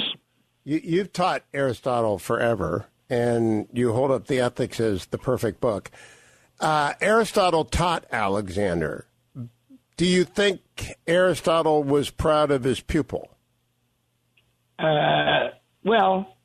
You, 0.64 0.98
have 0.98 1.12
taught 1.12 1.42
Aristotle 1.52 2.18
forever, 2.18 2.86
and 3.10 3.66
you 3.72 3.92
hold 3.92 4.10
up 4.10 4.26
the 4.26 4.40
Ethics 4.40 4.78
as 4.78 5.06
the 5.06 5.18
perfect 5.18 5.60
book. 5.60 5.90
Uh, 6.60 6.94
Aristotle 7.00 7.64
taught 7.64 8.04
Alexander. 8.12 9.06
Do 9.96 10.06
you 10.06 10.24
think 10.24 10.60
Aristotle 11.06 11.82
was 11.82 12.10
proud 12.10 12.50
of 12.50 12.62
his 12.62 12.80
pupil? 12.80 13.30
Uh, 14.78 15.50
well, 15.84 16.36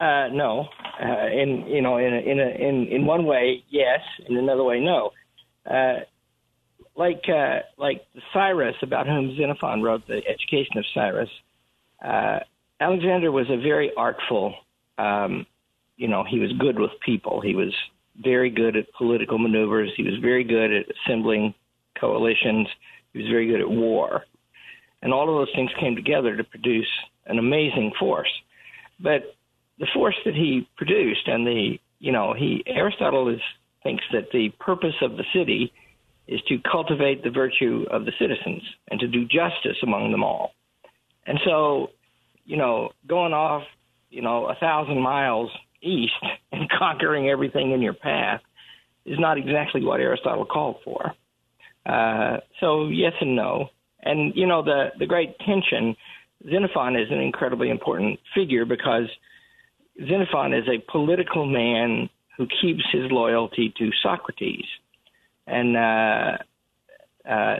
uh, 0.00 0.28
no. 0.32 0.68
Uh, 1.02 1.26
in 1.32 1.66
you 1.68 1.80
know, 1.80 1.96
in 1.96 2.12
in 2.12 2.40
a, 2.40 2.48
in 2.48 2.86
in 2.88 3.06
one 3.06 3.24
way, 3.24 3.64
yes. 3.70 4.00
In 4.28 4.36
another 4.36 4.64
way, 4.64 4.80
no. 4.80 5.10
Uh, 5.64 6.00
like 6.96 7.24
uh, 7.28 7.60
like 7.78 8.04
Cyrus, 8.32 8.76
about 8.82 9.06
whom 9.06 9.34
Xenophon 9.36 9.82
wrote 9.82 10.06
the 10.06 10.20
Education 10.28 10.78
of 10.78 10.84
Cyrus. 10.92 11.30
Uh, 12.04 12.40
Alexander 12.80 13.30
was 13.30 13.46
a 13.50 13.56
very 13.56 13.92
artful. 13.96 14.54
Um, 14.98 15.46
you 15.96 16.08
know, 16.08 16.24
he 16.28 16.38
was 16.38 16.50
good 16.58 16.78
with 16.78 16.90
people. 17.04 17.40
He 17.40 17.54
was 17.54 17.74
very 18.22 18.50
good 18.50 18.76
at 18.76 18.92
political 18.94 19.38
maneuvers. 19.38 19.90
He 19.96 20.02
was 20.02 20.14
very 20.20 20.44
good 20.44 20.72
at 20.72 20.86
assembling 21.06 21.54
coalitions. 22.00 22.66
He 23.12 23.20
was 23.20 23.28
very 23.28 23.46
good 23.46 23.60
at 23.60 23.68
war, 23.68 24.24
and 25.02 25.12
all 25.12 25.28
of 25.28 25.46
those 25.46 25.54
things 25.54 25.70
came 25.78 25.96
together 25.96 26.36
to 26.36 26.44
produce 26.44 26.88
an 27.26 27.38
amazing 27.38 27.92
force. 27.98 28.30
But 28.98 29.34
the 29.78 29.86
force 29.92 30.16
that 30.24 30.34
he 30.34 30.68
produced 30.76 31.26
and 31.26 31.46
the 31.46 31.78
you 31.98 32.12
know 32.12 32.34
he 32.34 32.62
Aristotle 32.66 33.28
is 33.28 33.40
thinks 33.82 34.04
that 34.12 34.30
the 34.32 34.50
purpose 34.60 34.94
of 35.02 35.16
the 35.16 35.24
city 35.34 35.72
is 36.28 36.40
to 36.48 36.58
cultivate 36.70 37.24
the 37.24 37.30
virtue 37.30 37.86
of 37.90 38.04
the 38.04 38.12
citizens 38.18 38.62
and 38.90 39.00
to 39.00 39.08
do 39.08 39.24
justice 39.24 39.76
among 39.82 40.12
them 40.12 40.22
all. 40.22 40.52
And 41.26 41.40
so, 41.44 41.90
you 42.44 42.56
know, 42.56 42.90
going 43.06 43.32
off, 43.32 43.62
you 44.10 44.22
know, 44.22 44.46
a 44.46 44.54
thousand 44.54 45.00
miles 45.00 45.50
east 45.82 46.12
and 46.52 46.68
conquering 46.70 47.28
everything 47.28 47.72
in 47.72 47.80
your 47.82 47.94
path 47.94 48.40
is 49.04 49.18
not 49.18 49.38
exactly 49.38 49.82
what 49.84 50.00
Aristotle 50.00 50.44
called 50.44 50.76
for. 50.84 51.14
Uh, 51.86 52.38
so 52.60 52.88
yes 52.88 53.12
and 53.20 53.34
no. 53.34 53.70
And 54.02 54.34
you 54.34 54.46
know 54.46 54.62
the 54.62 54.92
the 54.98 55.06
great 55.06 55.38
tension. 55.40 55.96
Xenophon 56.48 56.96
is 56.96 57.10
an 57.10 57.20
incredibly 57.20 57.68
important 57.68 58.18
figure 58.34 58.64
because 58.64 59.08
Xenophon 59.98 60.54
is 60.54 60.64
a 60.68 60.78
political 60.90 61.44
man 61.44 62.08
who 62.36 62.46
keeps 62.46 62.82
his 62.90 63.10
loyalty 63.10 63.74
to 63.76 63.90
Socrates, 64.02 64.64
and 65.46 65.76
uh, 65.76 66.38
uh, 67.28 67.56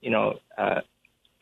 you 0.00 0.10
know 0.10 0.38
uh, 0.56 0.80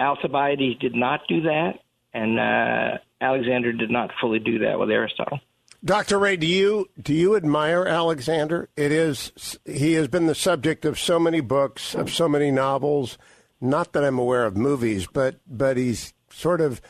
Alcibiades 0.01 0.79
did 0.79 0.95
not 0.95 1.21
do 1.29 1.43
that, 1.43 1.81
and 2.15 2.39
uh, 2.39 2.99
Alexander 3.21 3.73
did 3.73 3.91
not 3.91 4.11
fully 4.21 4.39
do 4.39 4.61
that 4.61 4.79
with 4.79 4.91
Aristotle. 4.91 5.41
Dr. 5.85 6.19
Rahe, 6.19 6.41
do 6.41 6.47
you 6.47 6.89
do 7.01 7.15
you 7.15 7.37
admire 7.37 7.87
Alexander? 7.87 8.69
It 8.77 8.91
is 8.91 9.59
he 9.65 9.93
has 9.93 10.09
been 10.09 10.27
the 10.27 10.35
subject 10.35 10.85
of 10.85 10.99
so 10.99 11.21
many 11.21 11.41
books, 11.41 11.95
of 11.95 12.13
so 12.13 12.29
many 12.29 12.51
novels. 12.51 13.17
Not 13.61 13.93
that 13.93 14.05
I'm 14.05 14.19
aware 14.19 14.45
of 14.45 14.57
movies, 14.57 15.07
but 15.07 15.37
but 15.47 15.77
he's 15.77 16.15
sort 16.31 16.61
of 16.61 16.81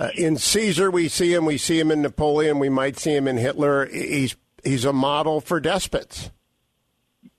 uh, 0.00 0.08
in 0.16 0.38
Caesar, 0.38 0.90
we 0.90 1.08
see 1.08 1.34
him. 1.34 1.44
We 1.44 1.58
see 1.58 1.78
him 1.78 1.90
in 1.90 2.00
Napoleon. 2.00 2.58
We 2.58 2.70
might 2.70 2.98
see 2.98 3.14
him 3.14 3.28
in 3.28 3.36
Hitler. 3.36 3.86
He's 3.86 4.34
he's 4.64 4.86
a 4.86 4.94
model 4.94 5.42
for 5.42 5.60
despots. 5.60 6.30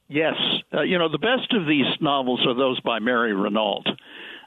Yes, 0.08 0.36
uh, 0.72 0.82
you 0.82 1.00
know 1.00 1.10
the 1.10 1.18
best 1.18 1.52
of 1.54 1.66
these 1.66 1.88
novels 2.02 2.46
are 2.46 2.54
those 2.54 2.80
by 2.82 3.00
Mary 3.00 3.34
Renault. 3.34 3.84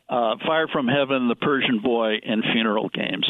Uh, 0.08 0.36
Fire 0.46 0.68
from 0.68 0.86
Heaven, 0.86 1.28
The 1.28 1.36
Persian 1.36 1.80
Boy, 1.80 2.16
and 2.24 2.42
Funeral 2.52 2.88
Games. 2.90 3.28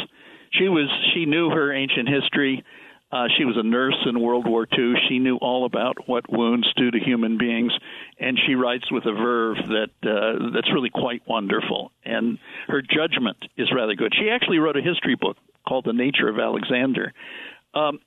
She 0.52 0.68
was 0.68 0.88
she 1.14 1.26
knew 1.26 1.50
her 1.50 1.72
ancient 1.72 2.08
history. 2.08 2.64
Uh, 3.12 3.28
she 3.38 3.44
was 3.44 3.56
a 3.56 3.62
nurse 3.62 3.96
in 4.06 4.20
World 4.20 4.44
War 4.48 4.66
II. 4.76 4.94
She 5.08 5.20
knew 5.20 5.36
all 5.36 5.66
about 5.66 6.08
what 6.08 6.28
wounds 6.28 6.66
do 6.74 6.90
to 6.90 6.98
human 6.98 7.38
beings, 7.38 7.72
and 8.18 8.36
she 8.44 8.56
writes 8.56 8.90
with 8.90 9.04
a 9.06 9.12
verve 9.12 9.56
that 9.68 9.90
uh, 10.02 10.50
that's 10.52 10.72
really 10.72 10.90
quite 10.90 11.22
wonderful. 11.26 11.92
And 12.04 12.38
her 12.66 12.82
judgment 12.82 13.36
is 13.56 13.68
rather 13.72 13.94
good. 13.94 14.12
She 14.18 14.30
actually 14.30 14.58
wrote 14.58 14.76
a 14.76 14.82
history 14.82 15.14
book 15.14 15.36
called 15.66 15.84
The 15.84 15.92
Nature 15.92 16.28
of 16.28 16.40
Alexander. 16.40 17.12
Um, 17.72 18.00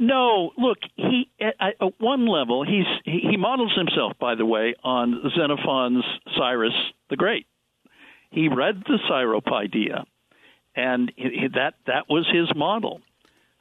no, 0.00 0.52
look, 0.56 0.78
he 0.96 1.28
at, 1.40 1.54
at 1.60 2.00
one 2.00 2.26
level 2.26 2.64
he's 2.64 2.86
he, 3.04 3.28
he 3.30 3.36
models 3.36 3.74
himself, 3.76 4.12
by 4.20 4.34
the 4.34 4.46
way, 4.46 4.74
on 4.82 5.22
Xenophon's 5.36 6.04
Cyrus 6.36 6.74
the 7.10 7.16
Great. 7.16 7.46
He 8.30 8.48
read 8.48 8.82
the 8.86 8.98
Cyropaedia, 9.10 10.04
and 10.76 11.12
he, 11.16 11.48
that 11.54 11.74
that 11.86 12.08
was 12.08 12.26
his 12.32 12.54
model. 12.54 13.00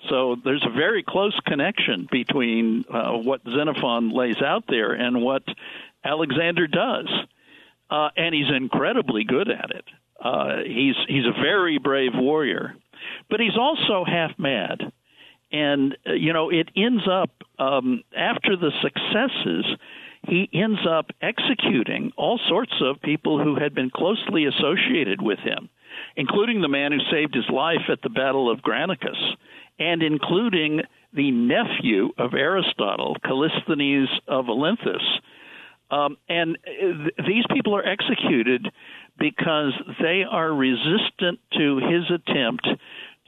So 0.09 0.35
there's 0.43 0.65
a 0.65 0.75
very 0.75 1.03
close 1.03 1.37
connection 1.45 2.07
between 2.11 2.85
uh, 2.91 3.13
what 3.13 3.41
Xenophon 3.43 4.11
lays 4.11 4.41
out 4.41 4.65
there 4.67 4.93
and 4.93 5.21
what 5.21 5.43
Alexander 6.03 6.67
does, 6.67 7.09
uh, 7.89 8.09
and 8.15 8.33
he's 8.33 8.49
incredibly 8.55 9.23
good 9.23 9.49
at 9.49 9.71
it. 9.71 9.85
Uh, 10.21 10.57
he's 10.65 10.95
he's 11.07 11.25
a 11.25 11.41
very 11.41 11.77
brave 11.77 12.11
warrior, 12.13 12.75
but 13.29 13.39
he's 13.39 13.57
also 13.57 14.03
half 14.05 14.31
mad, 14.37 14.91
and 15.51 15.97
uh, 16.07 16.13
you 16.13 16.33
know 16.33 16.49
it 16.49 16.69
ends 16.75 17.03
up 17.09 17.29
um, 17.59 18.03
after 18.15 18.55
the 18.55 18.71
successes. 18.81 19.65
He 20.27 20.49
ends 20.53 20.79
up 20.87 21.07
executing 21.21 22.11
all 22.17 22.39
sorts 22.49 22.73
of 22.81 23.01
people 23.01 23.41
who 23.41 23.55
had 23.55 23.73
been 23.73 23.89
closely 23.89 24.45
associated 24.45 25.21
with 25.21 25.39
him, 25.39 25.69
including 26.17 26.61
the 26.61 26.67
man 26.67 26.91
who 26.91 26.99
saved 27.09 27.33
his 27.33 27.49
life 27.49 27.89
at 27.89 28.01
the 28.01 28.09
Battle 28.09 28.51
of 28.51 28.59
Granicus 28.59 29.35
and 29.79 30.03
including 30.03 30.81
the 31.13 31.31
nephew 31.31 32.09
of 32.17 32.33
Aristotle, 32.33 33.15
Callisthenes 33.23 34.07
of 34.27 34.45
Olynthus. 34.45 35.03
Um, 35.89 36.17
and 36.27 36.57
th- 36.65 37.13
these 37.25 37.45
people 37.53 37.75
are 37.75 37.87
executed 37.87 38.67
because 39.17 39.71
they 40.01 40.23
are 40.29 40.51
resistant 40.51 41.39
to 41.57 41.77
his 41.77 42.11
attempt 42.11 42.67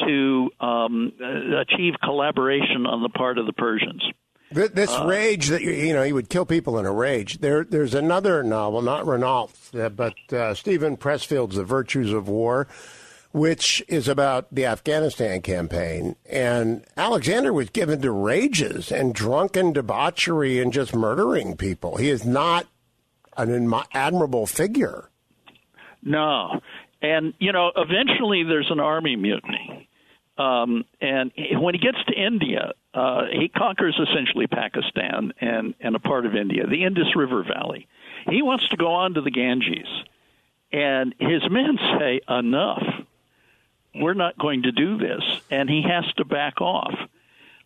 to 0.06 0.50
um, 0.60 1.14
achieve 1.62 1.94
collaboration 2.04 2.86
on 2.86 3.04
the 3.04 3.10
part 3.10 3.38
of 3.38 3.46
the 3.46 3.54
Persians. 3.54 4.04
This 4.52 4.92
uh, 4.92 5.06
rage 5.06 5.48
that 5.50 5.62
you 5.62 5.94
know 5.94 6.04
he 6.04 6.14
would 6.14 6.30
kill 6.30 6.46
people 6.46 6.80
in 6.80 6.86
a 6.86 6.92
rage. 6.92 7.40
There, 7.40 7.64
there's 7.64 7.94
another 7.94 8.42
novel, 8.42 8.82
not 8.82 9.06
Renault, 9.06 9.52
uh, 9.78 9.90
but 9.90 10.16
uh, 10.34 10.56
Steven 10.56 10.98
Pressfield's 10.98 11.56
*The 11.56 11.64
Virtues 11.64 12.12
of 12.12 12.28
War*, 12.28 12.68
which 13.32 13.84
is 13.88 14.08
about 14.08 14.48
the 14.52 14.66
Afghanistan 14.66 15.42
campaign. 15.42 16.16
And 16.28 16.84
Alexander 16.98 17.54
was 17.54 17.70
given 17.70 18.02
to 18.02 18.12
rages 18.12 18.92
and 18.92 19.14
drunken 19.14 19.72
debauchery 19.72 20.60
and 20.60 20.74
just 20.74 20.96
murdering 20.96 21.56
people. 21.56 21.98
He 21.98 22.10
is 22.10 22.26
not 22.26 22.66
an 23.38 23.72
admirable 23.94 24.48
figure. 24.48 25.10
No. 26.02 26.60
And, 27.02 27.34
you 27.40 27.52
know, 27.52 27.72
eventually 27.76 28.44
there's 28.44 28.70
an 28.72 28.80
army 28.80 29.16
mutiny. 29.16 29.88
Um, 30.38 30.86
and 31.02 31.32
when 31.54 31.76
he 31.76 31.80
gets 31.80 31.98
to 32.08 32.14
India, 32.14 32.74
uh, 32.94 33.26
he 33.32 33.50
conquers 33.50 34.00
essentially 34.02 34.48
Pakistan 34.48 35.34
and, 35.40 35.76
and 35.80 35.96
a 35.96 36.00
part 36.00 36.26
of 36.26 36.36
India, 36.36 36.66
the 36.68 36.84
Indus 36.84 37.16
River 37.16 37.44
Valley. 37.44 37.88
He 38.30 38.42
wants 38.42 38.68
to 38.70 38.78
go 38.78 38.94
on 38.94 39.14
to 39.14 39.22
the 39.22 39.32
Ganges. 39.32 39.88
And 40.72 41.16
his 41.20 41.42
men 41.50 41.80
say, 41.98 42.22
enough 42.28 42.84
we're 43.96 44.14
not 44.14 44.38
going 44.38 44.64
to 44.64 44.72
do 44.72 44.98
this, 44.98 45.24
and 45.50 45.70
he 45.70 45.84
has 45.84 46.06
to 46.16 46.26
back 46.26 46.62
off. 46.62 46.94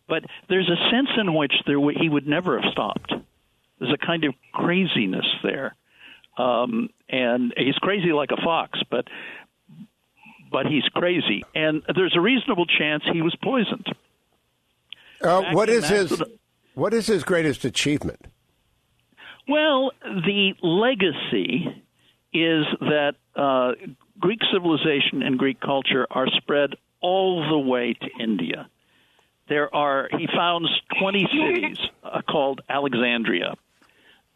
But 0.08 0.24
there's 0.48 0.68
a 0.68 0.90
sense 0.90 1.10
in 1.18 1.34
which 1.34 1.52
there 1.66 1.76
w- 1.76 1.98
he 1.98 2.08
would 2.08 2.26
never 2.26 2.60
have 2.60 2.70
stopped. 2.72 3.12
There's 3.78 3.92
a 3.92 4.06
kind 4.06 4.24
of 4.24 4.34
craziness 4.52 5.26
there, 5.42 5.74
um, 6.38 6.90
and 7.08 7.52
he's 7.56 7.76
crazy 7.76 8.12
like 8.12 8.30
a 8.30 8.42
fox, 8.42 8.80
but 8.90 9.06
but 10.50 10.66
he's 10.66 10.84
crazy, 10.94 11.42
and 11.54 11.82
there's 11.94 12.14
a 12.16 12.20
reasonable 12.20 12.66
chance 12.66 13.02
he 13.12 13.22
was 13.22 13.34
poisoned. 13.42 13.86
Uh, 15.24 15.52
what 15.52 15.68
is 15.68 15.88
his 15.88 16.22
What 16.74 16.92
is 16.92 17.06
his 17.06 17.22
greatest 17.24 17.64
achievement? 17.64 18.26
Well, 19.48 19.92
the 20.02 20.54
legacy 20.62 21.82
is 22.32 22.64
that 22.80 23.14
uh, 23.36 23.72
Greek 24.18 24.40
civilization 24.52 25.22
and 25.22 25.38
Greek 25.38 25.60
culture 25.60 26.06
are 26.10 26.26
spread 26.28 26.74
all 27.00 27.48
the 27.48 27.58
way 27.58 27.94
to 27.94 28.08
India. 28.22 28.68
there 29.48 29.72
are 29.74 30.08
he 30.18 30.26
founds 30.34 30.68
20 30.98 31.28
cities 31.32 31.78
uh, 32.02 32.22
called 32.22 32.62
Alexandria. 32.68 33.54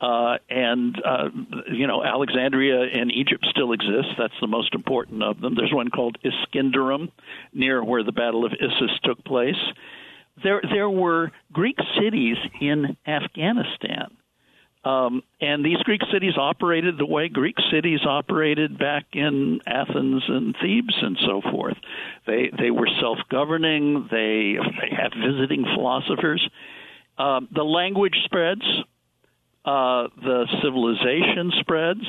Uh, 0.01 0.39
and 0.49 0.95
uh, 1.05 1.29
you 1.73 1.89
know 1.89 2.05
Alexandria 2.05 2.83
in 2.85 3.11
Egypt 3.11 3.45
still 3.51 3.73
exists. 3.73 4.13
That's 4.17 4.39
the 4.41 4.47
most 4.47 4.73
important 4.75 5.25
of 5.25 5.41
them. 5.41 5.57
There's 5.57 5.73
one 5.73 5.89
called 5.91 6.19
Iskenderun, 6.23 7.11
near 7.53 7.83
where 7.83 8.05
the 8.05 8.13
Battle 8.13 8.45
of 8.45 8.53
Issus 8.53 8.97
took 9.03 9.25
place. 9.25 9.57
There, 10.43 10.61
there 10.71 10.91
were 10.91 11.31
Greek 11.53 11.77
cities 12.01 12.37
in 12.61 12.97
Afghanistan, 13.07 14.17
um, 14.85 15.23
and 15.41 15.65
these 15.65 15.79
Greek 15.79 16.03
cities 16.13 16.35
operated 16.37 16.99
the 16.99 17.07
way 17.07 17.29
Greek 17.29 17.57
cities 17.73 18.01
operated 18.07 18.79
back 18.79 19.07
in 19.13 19.61
Athens 19.67 20.23
and 20.29 20.55
Thebes 20.63 20.95
and 21.03 21.19
so 21.27 21.43
forth. 21.51 21.77
They 22.27 22.51
they 22.59 22.71
were 22.71 22.89
self-governing. 23.01 24.09
They 24.11 24.57
they 24.81 24.95
had 24.95 25.13
visiting 25.15 25.65
philosophers. 25.75 26.49
Um, 27.19 27.49
the 27.53 27.65
language 27.65 28.15
spreads 28.25 28.63
uh, 29.69 30.09
the 30.23 30.47
civilization 30.63 31.53
spreads, 31.61 32.07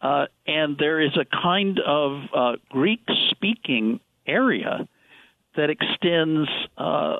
uh, 0.00 0.26
and 0.44 0.76
there 0.76 1.00
is 1.00 1.12
a 1.16 1.24
kind 1.24 1.78
of 1.78 2.22
uh, 2.34 2.52
Greek 2.68 3.06
speaking 3.30 4.00
area 4.26 4.88
that 5.56 5.70
extends 5.70 6.48
uh, 6.76 7.18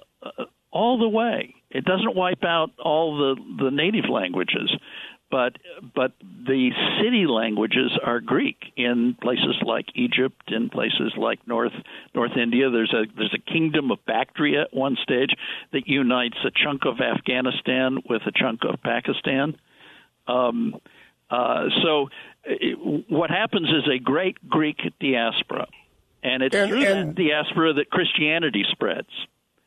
all 0.70 0.98
the 0.98 1.08
way. 1.08 1.54
It 1.70 1.84
doesn't 1.84 2.14
wipe 2.14 2.44
out 2.44 2.70
all 2.78 3.16
the, 3.16 3.64
the 3.64 3.70
native 3.70 4.10
languages, 4.10 4.70
but 5.30 5.56
but 5.94 6.12
the 6.20 6.70
city 7.00 7.26
languages 7.26 7.90
are 8.04 8.20
Greek 8.20 8.58
in 8.76 9.16
places 9.20 9.56
like 9.62 9.86
Egypt, 9.94 10.42
in 10.48 10.68
places 10.70 11.12
like 11.16 11.46
North 11.46 11.72
North 12.14 12.36
India. 12.36 12.70
There's 12.70 12.92
a 12.92 13.04
there's 13.16 13.34
a 13.34 13.52
kingdom 13.52 13.90
of 13.90 13.98
Bactria 14.06 14.62
at 14.62 14.74
one 14.74 14.96
stage 15.02 15.30
that 15.72 15.88
unites 15.88 16.36
a 16.44 16.50
chunk 16.50 16.82
of 16.84 17.00
Afghanistan 17.00 17.98
with 18.08 18.22
a 18.26 18.32
chunk 18.32 18.60
of 18.62 18.80
Pakistan. 18.82 19.56
Um, 20.28 20.76
uh, 21.30 21.64
so 21.82 22.08
it, 22.44 22.78
what 23.08 23.30
happens 23.30 23.68
is 23.68 23.90
a 23.92 23.98
great 23.98 24.36
Greek 24.48 24.78
diaspora, 25.00 25.66
and 26.22 26.42
it's 26.42 26.54
and, 26.54 26.70
through 26.70 26.84
and, 26.84 27.08
that 27.08 27.14
diaspora 27.16 27.72
that 27.74 27.90
Christianity 27.90 28.64
spreads. 28.70 29.10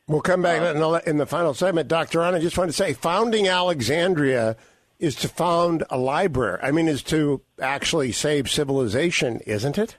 We'll 0.08 0.22
come 0.22 0.40
back 0.40 0.62
uh, 0.62 1.00
in 1.06 1.18
the 1.18 1.26
final 1.26 1.52
segment, 1.52 1.86
Doctor 1.86 2.20
Arnn. 2.20 2.34
I 2.34 2.38
just 2.38 2.56
want 2.56 2.70
to 2.70 2.76
say, 2.76 2.94
founding 2.94 3.46
Alexandria 3.46 4.56
is 4.98 5.14
to 5.16 5.28
found 5.28 5.84
a 5.90 5.98
library. 5.98 6.58
I 6.62 6.70
mean, 6.70 6.88
is 6.88 7.02
to 7.04 7.42
actually 7.60 8.12
save 8.12 8.50
civilization, 8.50 9.40
isn't 9.46 9.76
it? 9.76 9.96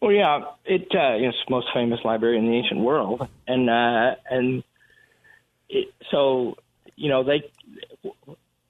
Well, 0.00 0.12
yeah, 0.12 0.44
it 0.64 0.82
uh, 0.94 1.16
it's 1.16 1.36
the 1.46 1.50
most 1.50 1.68
famous 1.74 2.00
library 2.02 2.38
in 2.38 2.46
the 2.46 2.56
ancient 2.56 2.80
world, 2.80 3.28
and 3.46 3.68
uh, 3.68 4.14
and 4.30 4.64
it, 5.68 5.88
so 6.10 6.56
you 6.96 7.10
know 7.10 7.24
they. 7.24 7.50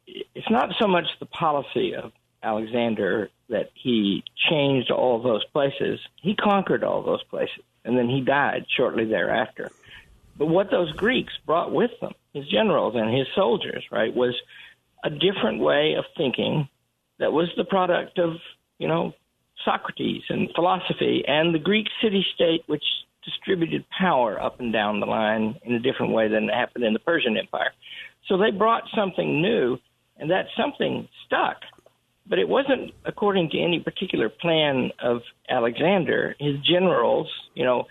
It's 0.07 0.51
not 0.51 0.71
so 0.79 0.87
much 0.87 1.05
the 1.21 1.27
policy 1.27 1.95
of 1.95 2.13
Alexander 2.43 3.31
that 3.49 3.71
he 3.75 4.25
changed 4.51 4.91
all 4.91 5.23
those 5.23 5.45
places. 5.47 6.01
He 6.23 6.35
conquered 6.35 6.85
all 6.85 7.03
those 7.03 7.23
places, 7.25 7.59
and 7.87 7.97
then 7.97 8.09
he 8.09 8.21
died 8.21 8.67
shortly 8.77 9.05
thereafter. 9.05 9.71
But 10.37 10.47
what 10.47 10.71
those 10.71 10.93
Greeks 10.93 11.33
brought 11.47 11.73
with 11.73 11.93
them, 12.01 12.13
his 12.35 12.47
generals 12.49 12.95
and 12.95 13.17
his 13.17 13.27
soldiers, 13.35 13.85
right, 13.91 14.15
was 14.15 14.35
a 15.03 15.11
different 15.11 15.61
way 15.61 15.95
of 15.97 16.05
thinking 16.17 16.69
that 17.19 17.33
was 17.33 17.49
the 17.57 17.65
product 17.65 18.19
of, 18.19 18.35
you 18.79 18.89
know, 18.89 19.15
Socrates 19.65 20.23
and 20.29 20.51
philosophy 20.55 21.25
and 21.27 21.55
the 21.55 21.59
Greek 21.59 21.87
city 22.03 22.25
state, 22.35 22.63
which 22.67 22.85
distributed 23.25 23.85
power 23.99 24.41
up 24.41 24.61
and 24.61 24.73
down 24.73 25.01
the 25.01 25.07
line 25.07 25.59
in 25.65 25.75
a 25.75 25.81
different 25.81 26.13
way 26.13 26.29
than 26.29 26.45
it 26.45 26.55
happened 26.55 26.85
in 26.85 26.93
the 26.93 26.99
Persian 26.99 27.37
Empire. 27.37 27.73
So 28.29 28.37
they 28.37 28.51
brought 28.51 28.85
something 28.95 29.41
new, 29.41 29.79
and 30.19 30.31
that 30.31 30.47
something 30.57 31.09
stuck. 31.25 31.57
But 32.29 32.39
it 32.39 32.49
wasn't 32.49 32.93
according 33.05 33.51
to 33.51 33.59
any 33.59 33.81
particular 33.81 34.29
plan 34.29 34.91
of 35.01 35.23
Alexander. 35.49 36.35
His 36.41 36.57
generals, 36.61 37.29
you 37.55 37.65
know, 37.65 37.87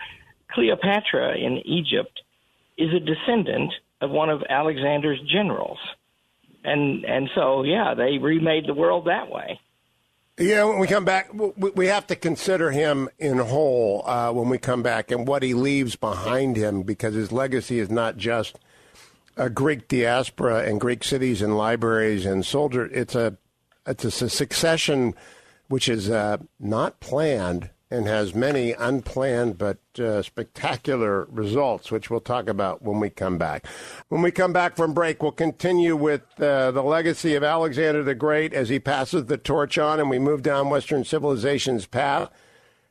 Cleopatra 0.52 1.36
in 1.36 1.58
Egypt 1.64 2.20
is 2.76 2.90
a 2.92 3.00
descendant 3.00 3.72
of 4.00 4.10
one 4.10 4.28
of 4.28 4.42
Alexander's 4.48 5.20
generals 5.32 5.78
and 6.66 7.04
and 7.04 7.30
so 7.34 7.62
yeah, 7.62 7.94
they 7.94 8.18
remade 8.18 8.66
the 8.66 8.74
world 8.74 9.06
that 9.06 9.30
way. 9.30 9.60
Yeah, 10.38 10.64
when 10.64 10.80
we 10.80 10.86
come 10.86 11.06
back, 11.06 11.30
we 11.32 11.86
have 11.86 12.06
to 12.08 12.16
consider 12.16 12.70
him 12.70 13.08
in 13.18 13.38
whole 13.38 14.06
uh, 14.06 14.30
when 14.32 14.50
we 14.50 14.58
come 14.58 14.82
back 14.82 15.10
and 15.10 15.26
what 15.26 15.42
he 15.42 15.54
leaves 15.54 15.96
behind 15.96 16.58
him 16.58 16.82
because 16.82 17.14
his 17.14 17.32
legacy 17.32 17.78
is 17.78 17.88
not 17.88 18.18
just 18.18 18.58
a 19.38 19.48
Greek 19.48 19.88
diaspora 19.88 20.64
and 20.64 20.78
Greek 20.78 21.04
cities 21.04 21.40
and 21.40 21.56
libraries 21.56 22.26
and 22.26 22.44
soldiers. 22.44 22.90
It's 22.92 23.14
a 23.14 23.38
it's 23.86 24.04
a 24.04 24.30
succession 24.30 25.14
which 25.68 25.88
is 25.88 26.10
uh, 26.10 26.38
not 26.60 27.00
planned 27.00 27.70
and 27.90 28.06
has 28.06 28.34
many 28.34 28.72
unplanned 28.72 29.58
but 29.58 29.78
uh, 29.98 30.20
spectacular 30.22 31.24
results, 31.26 31.90
which 31.90 32.10
we'll 32.10 32.20
talk 32.20 32.48
about 32.48 32.82
when 32.82 32.98
we 32.98 33.08
come 33.08 33.38
back. 33.38 33.64
When 34.08 34.22
we 34.22 34.32
come 34.32 34.52
back 34.52 34.76
from 34.76 34.92
break, 34.92 35.22
we'll 35.22 35.32
continue 35.32 35.94
with 35.94 36.22
uh, 36.40 36.72
the 36.72 36.82
legacy 36.82 37.34
of 37.34 37.44
Alexander 37.44 38.02
the 38.02 38.14
Great 38.14 38.52
as 38.52 38.68
he 38.68 38.80
passes 38.80 39.26
the 39.26 39.36
torch 39.36 39.78
on 39.78 40.00
and 40.00 40.10
we 40.10 40.18
move 40.18 40.42
down 40.42 40.68
Western 40.68 41.04
civilization's 41.04 41.86
path 41.86 42.30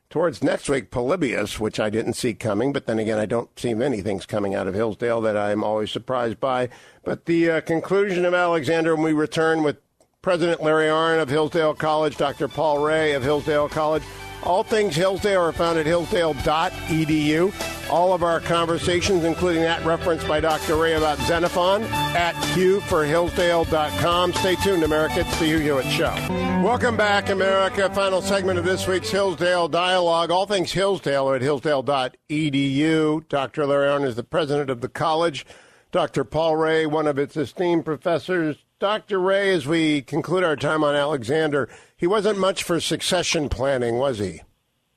towards 0.08 0.42
next 0.42 0.68
week, 0.68 0.90
Polybius, 0.90 1.58
which 1.60 1.80
I 1.80 1.90
didn't 1.90 2.14
see 2.14 2.32
coming, 2.32 2.72
but 2.72 2.86
then 2.86 2.98
again, 2.98 3.18
I 3.18 3.26
don't 3.26 3.50
see 3.58 3.74
many 3.74 4.00
things 4.00 4.24
coming 4.24 4.54
out 4.54 4.68
of 4.68 4.74
Hillsdale 4.74 5.20
that 5.22 5.36
I'm 5.36 5.64
always 5.64 5.90
surprised 5.90 6.40
by. 6.40 6.68
But 7.04 7.26
the 7.26 7.50
uh, 7.50 7.60
conclusion 7.62 8.24
of 8.24 8.32
Alexander 8.32 8.94
when 8.94 9.04
we 9.04 9.12
return 9.12 9.62
with 9.62 9.78
President 10.26 10.60
Larry 10.60 10.88
Arnn 10.88 11.22
of 11.22 11.28
Hillsdale 11.28 11.74
College, 11.74 12.16
Dr. 12.16 12.48
Paul 12.48 12.78
Rahe 12.78 13.16
of 13.16 13.22
Hillsdale 13.22 13.68
College. 13.68 14.02
All 14.42 14.64
things 14.64 14.96
Hillsdale 14.96 15.40
are 15.40 15.52
found 15.52 15.78
at 15.78 15.86
hillsdale.edu. 15.86 17.88
All 17.88 18.12
of 18.12 18.24
our 18.24 18.40
conversations, 18.40 19.22
including 19.22 19.62
that 19.62 19.86
reference 19.86 20.24
by 20.24 20.40
Dr. 20.40 20.74
Rahe 20.74 20.98
about 20.98 21.18
Xenophon, 21.18 21.84
at 21.84 22.34
hillsdale.com. 22.56 24.32
Stay 24.32 24.56
tuned, 24.56 24.82
America. 24.82 25.20
It's 25.20 25.38
the 25.38 25.46
Hugh 25.46 25.60
Hewitt 25.60 25.86
Show. 25.86 26.12
Welcome 26.60 26.96
back, 26.96 27.28
America. 27.28 27.88
Final 27.94 28.20
segment 28.20 28.58
of 28.58 28.64
this 28.64 28.88
week's 28.88 29.10
Hillsdale 29.10 29.68
Dialogue. 29.68 30.32
All 30.32 30.46
things 30.46 30.72
Hillsdale 30.72 31.30
are 31.30 31.36
at 31.36 31.42
hillsdale.edu. 31.42 33.28
Dr. 33.28 33.64
Larry 33.64 33.90
Arnn 33.90 34.04
is 34.04 34.16
the 34.16 34.24
president 34.24 34.70
of 34.70 34.80
the 34.80 34.88
college. 34.88 35.46
Dr. 35.92 36.24
Paul 36.24 36.54
Rahe, 36.54 36.90
one 36.90 37.06
of 37.06 37.16
its 37.16 37.36
esteemed 37.36 37.84
professors. 37.84 38.65
Dr. 38.78 39.18
Rahe, 39.18 39.54
as 39.54 39.66
we 39.66 40.02
conclude 40.02 40.44
our 40.44 40.56
time 40.56 40.84
on 40.84 40.94
Alexander, 40.94 41.68
he 41.96 42.06
wasn't 42.06 42.38
much 42.38 42.62
for 42.62 42.78
succession 42.78 43.48
planning, 43.48 43.96
was 43.96 44.18
he? 44.18 44.42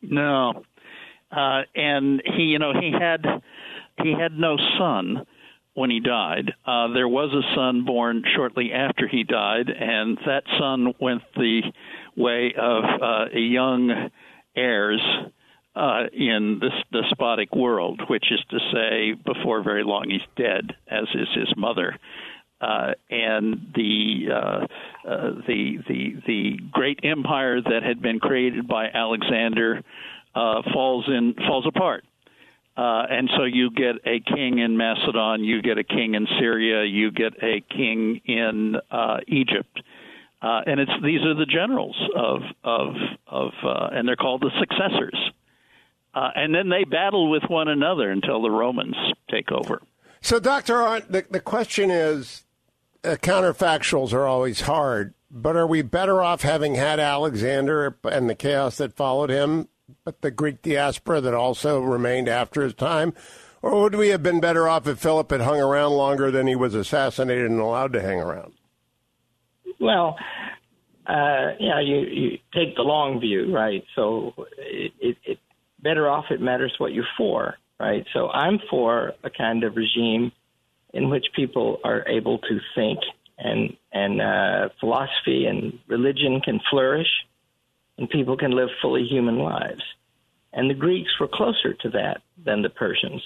No, 0.02 0.64
uh, 1.32 1.62
and 1.76 2.22
he, 2.36 2.44
you 2.44 2.60
know, 2.60 2.74
he 2.74 2.92
had 2.92 3.26
he 4.04 4.14
had 4.20 4.34
no 4.34 4.58
son 4.78 5.26
when 5.76 5.90
he 5.90 6.02
died. 6.02 6.52
Uh, 6.66 6.90
there 6.94 7.08
was 7.08 7.34
a 7.34 7.56
son 7.56 7.86
born 7.86 8.24
shortly 8.36 8.74
after 8.74 9.08
he 9.08 9.24
died, 9.24 9.70
and 9.70 10.18
that 10.26 10.44
son 10.60 10.94
went 11.00 11.22
the 11.36 11.62
way 12.18 12.54
of 12.58 12.84
uh, 12.84 13.26
young 13.38 14.10
heirs 14.58 15.02
uh, 15.76 16.04
in 16.12 16.60
this 16.60 16.74
despotic 16.92 17.56
world, 17.56 18.02
which 18.10 18.26
is 18.32 18.40
to 18.50 18.60
say, 18.74 19.14
before 19.14 19.64
very 19.64 19.84
long 19.84 20.10
he's 20.10 20.22
dead, 20.36 20.76
as 20.90 21.08
is 21.14 21.28
his 21.34 21.54
mother 21.56 21.98
uh, 22.62 22.92
and 23.10 23.72
the, 23.74 24.26
uh, 24.34 25.10
uh, 25.10 25.32
the 25.48 25.78
the 25.88 26.22
the 26.28 26.60
great 26.72 27.00
empire 27.04 27.62
that 27.62 27.84
had 27.84 28.02
been 28.02 28.20
created 28.20 28.68
by 28.68 28.88
Alexander 28.88 29.82
uh, 30.36 30.62
falls 30.74 31.06
in 31.08 31.36
falls 31.48 31.66
apart. 31.66 32.04
Uh, 32.76 33.04
and 33.10 33.30
so 33.36 33.44
you 33.44 33.72
get 33.72 33.96
a 34.06 34.20
king 34.20 34.60
in 34.60 34.78
Macedon, 34.78 35.44
you 35.44 35.62
get 35.62 35.78
a 35.78 35.84
king 35.84 36.16
in 36.16 36.28
Syria, 36.40 36.86
you 36.86 37.12
get 37.12 37.34
a 37.44 37.62
king 37.62 38.22
in 38.26 38.76
uh, 38.90 39.18
Egypt, 39.28 39.82
and 40.42 40.80
it's 40.80 40.92
these 41.04 41.22
are 41.22 41.36
the 41.36 41.46
generals 41.46 41.98
of 42.16 42.42
of 42.64 42.94
of, 43.28 43.52
and 43.64 44.08
they're 44.08 44.16
called 44.18 44.42
the 44.42 44.52
successors. 44.60 45.18
And 46.14 46.54
then 46.54 46.68
they 46.68 46.84
battle 46.84 47.30
with 47.30 47.44
one 47.48 47.70
another 47.70 48.12
until 48.12 48.42
the 48.42 48.52
Romans 48.52 48.96
take 49.32 49.54
over. 49.54 49.82
So, 50.22 50.40
Doctor 50.40 50.76
Arnn, 50.76 51.08
the, 51.08 51.26
the 51.30 51.40
question 51.40 51.90
is 51.90 52.44
uh, 53.04 53.16
counterfactuals 53.22 54.14
are 54.14 54.26
always 54.26 54.62
hard, 54.62 55.14
but 55.32 55.56
are 55.56 55.68
we 55.68 55.82
better 55.82 56.22
off 56.22 56.42
having 56.42 56.76
had 56.76 57.00
Alexander 57.00 57.98
and 58.04 58.30
the 58.30 58.36
chaos 58.36 58.78
that 58.78 58.96
followed 58.96 59.30
him, 59.30 59.68
but 60.04 60.22
the 60.22 60.32
Greek 60.32 60.62
diaspora 60.62 61.22
that 61.22 61.34
also 61.34 61.80
remained 61.80 62.28
after 62.28 62.62
his 62.62 62.74
time? 62.74 63.14
Or 63.62 63.82
would 63.82 63.96
we 63.96 64.10
have 64.10 64.24
been 64.24 64.40
better 64.40 64.70
off 64.70 64.88
if 64.88 65.00
Philip 65.00 65.32
had 65.32 65.42
hung 65.42 65.60
around 65.60 65.92
longer 65.92 66.32
than 66.32 66.48
he 66.48 66.56
was 66.56 66.74
assassinated 66.74 67.50
and 67.50 67.60
allowed 67.60 67.94
to 67.94 68.02
hang 68.02 68.22
around? 68.22 68.54
Well, 69.80 70.18
uh, 71.06 71.56
yeah, 71.60 71.82
you, 71.82 71.98
you 72.00 72.38
take 72.54 72.76
the 72.76 72.84
long 72.84 73.20
view, 73.20 73.54
right? 73.54 73.84
So 73.96 74.34
it, 74.58 74.94
it, 75.00 75.18
it 75.26 75.40
better 75.82 76.10
off 76.10 76.26
it 76.30 76.42
matters 76.42 76.74
what 76.78 76.94
you're 76.94 77.06
for. 77.18 77.56
right? 77.80 78.06
So 78.14 78.30
I'm 78.30 78.60
for 78.70 79.14
a 79.24 79.30
kind 79.30 79.64
of 79.64 79.76
regime 79.76 80.32
in 80.94 81.10
which 81.10 81.26
people 81.36 81.80
are 81.84 82.08
able 82.08 82.40
to 82.40 82.60
think 82.76 83.00
and 83.38 83.76
and 83.92 84.22
uh, 84.22 84.70
philosophy 84.80 85.46
and 85.46 85.80
religion 85.88 86.42
can 86.42 86.60
flourish, 86.70 87.08
and 87.98 88.10
people 88.10 88.36
can 88.38 88.52
live 88.52 88.70
fully 88.82 89.06
human 89.06 89.40
lives. 89.40 89.82
And 90.52 90.70
the 90.70 90.74
Greeks 90.74 91.12
were 91.20 91.28
closer 91.32 91.74
to 91.74 91.90
that 91.92 92.22
than 92.44 92.62
the 92.64 92.70
Persians, 92.70 93.22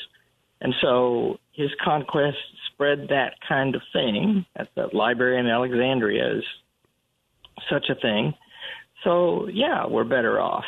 and 0.62 0.74
so 0.82 1.40
his 1.52 1.70
conquest 1.84 2.38
spread 2.72 3.08
that 3.10 3.34
kind 3.48 3.76
of 3.76 3.82
thing. 3.92 4.46
At 4.56 4.70
the 4.76 4.90
library 4.94 5.40
in 5.40 5.48
Alexandria 5.48 6.38
is 6.38 6.44
such 7.70 7.90
a 7.90 7.96
thing. 7.96 8.34
So 9.04 9.48
yeah, 9.48 9.86
we're 9.88 10.04
better 10.04 10.40
off. 10.40 10.66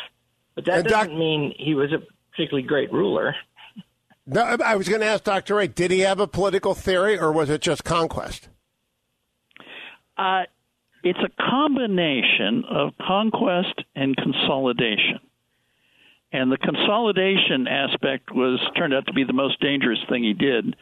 But 0.54 0.64
that 0.66 0.78
And 0.80 0.88
doesn't 0.88 1.10
doc- 1.10 1.18
mean 1.18 1.54
he 1.58 1.74
was 1.74 1.92
a 1.92 2.02
particularly 2.32 2.66
great 2.66 2.92
ruler. 2.92 3.34
No, 4.26 4.42
I 4.42 4.74
was 4.74 4.88
going 4.88 5.02
to 5.02 5.06
ask 5.06 5.22
Dr. 5.22 5.54
Rahe, 5.54 5.72
did 5.72 5.90
he 5.90 6.00
have 6.00 6.18
a 6.18 6.26
political 6.26 6.74
theory 6.74 7.18
or 7.18 7.30
was 7.30 7.48
it 7.48 7.60
just 7.60 7.84
conquest? 7.84 8.48
Uh, 10.18 10.42
it's 11.04 11.18
a 11.20 11.50
combination 11.50 12.64
of 12.68 12.92
conquest 13.06 13.84
and 13.94 14.16
consolidation. 14.16 15.20
And 16.32 16.50
the 16.50 16.56
consolidation 16.56 17.68
aspect 17.68 18.32
was 18.32 18.60
turned 18.76 18.92
out 18.92 19.06
to 19.06 19.12
be 19.12 19.22
the 19.22 19.32
most 19.32 19.60
dangerous 19.60 20.00
thing 20.08 20.24
he 20.24 20.32
did. 20.32 20.74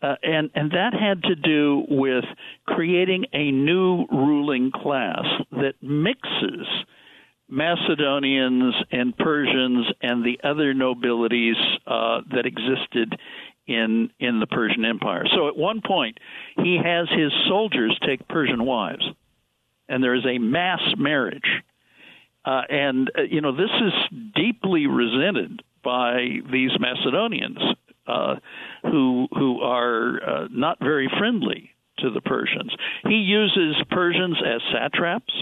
Uh, 0.00 0.14
and 0.22 0.50
and 0.54 0.70
that 0.70 0.94
had 0.94 1.22
to 1.24 1.34
do 1.34 1.84
with 1.88 2.24
creating 2.66 3.26
a 3.32 3.50
new 3.50 4.06
ruling 4.10 4.70
class 4.70 5.24
that 5.50 5.74
mixes 5.82 6.66
Macedonians 7.48 8.74
and 8.90 9.16
Persians 9.16 9.86
and 10.02 10.24
the 10.24 10.38
other 10.44 10.74
nobilities 10.74 11.56
uh, 11.86 12.20
that 12.32 12.46
existed 12.46 13.18
in 13.66 14.10
in 14.18 14.40
the 14.40 14.46
Persian 14.46 14.84
Empire. 14.84 15.24
So 15.34 15.48
at 15.48 15.56
one 15.56 15.80
point, 15.86 16.18
he 16.56 16.78
has 16.82 17.08
his 17.10 17.32
soldiers 17.48 17.98
take 18.04 18.26
Persian 18.28 18.64
wives, 18.64 19.04
and 19.88 20.02
there 20.02 20.14
is 20.14 20.26
a 20.26 20.38
mass 20.38 20.80
marriage. 20.96 21.62
Uh, 22.44 22.62
and 22.68 23.10
uh, 23.16 23.22
you 23.22 23.40
know 23.40 23.54
this 23.54 23.70
is 23.70 24.18
deeply 24.34 24.86
resented 24.86 25.62
by 25.84 26.38
these 26.50 26.70
Macedonians, 26.80 27.58
uh, 28.06 28.36
who 28.82 29.28
who 29.32 29.60
are 29.60 30.20
uh, 30.22 30.48
not 30.50 30.78
very 30.80 31.10
friendly 31.18 31.70
to 31.98 32.10
the 32.10 32.20
Persians. 32.20 32.74
He 33.04 33.16
uses 33.16 33.76
Persians 33.90 34.36
as 34.44 34.60
satraps. 34.72 35.32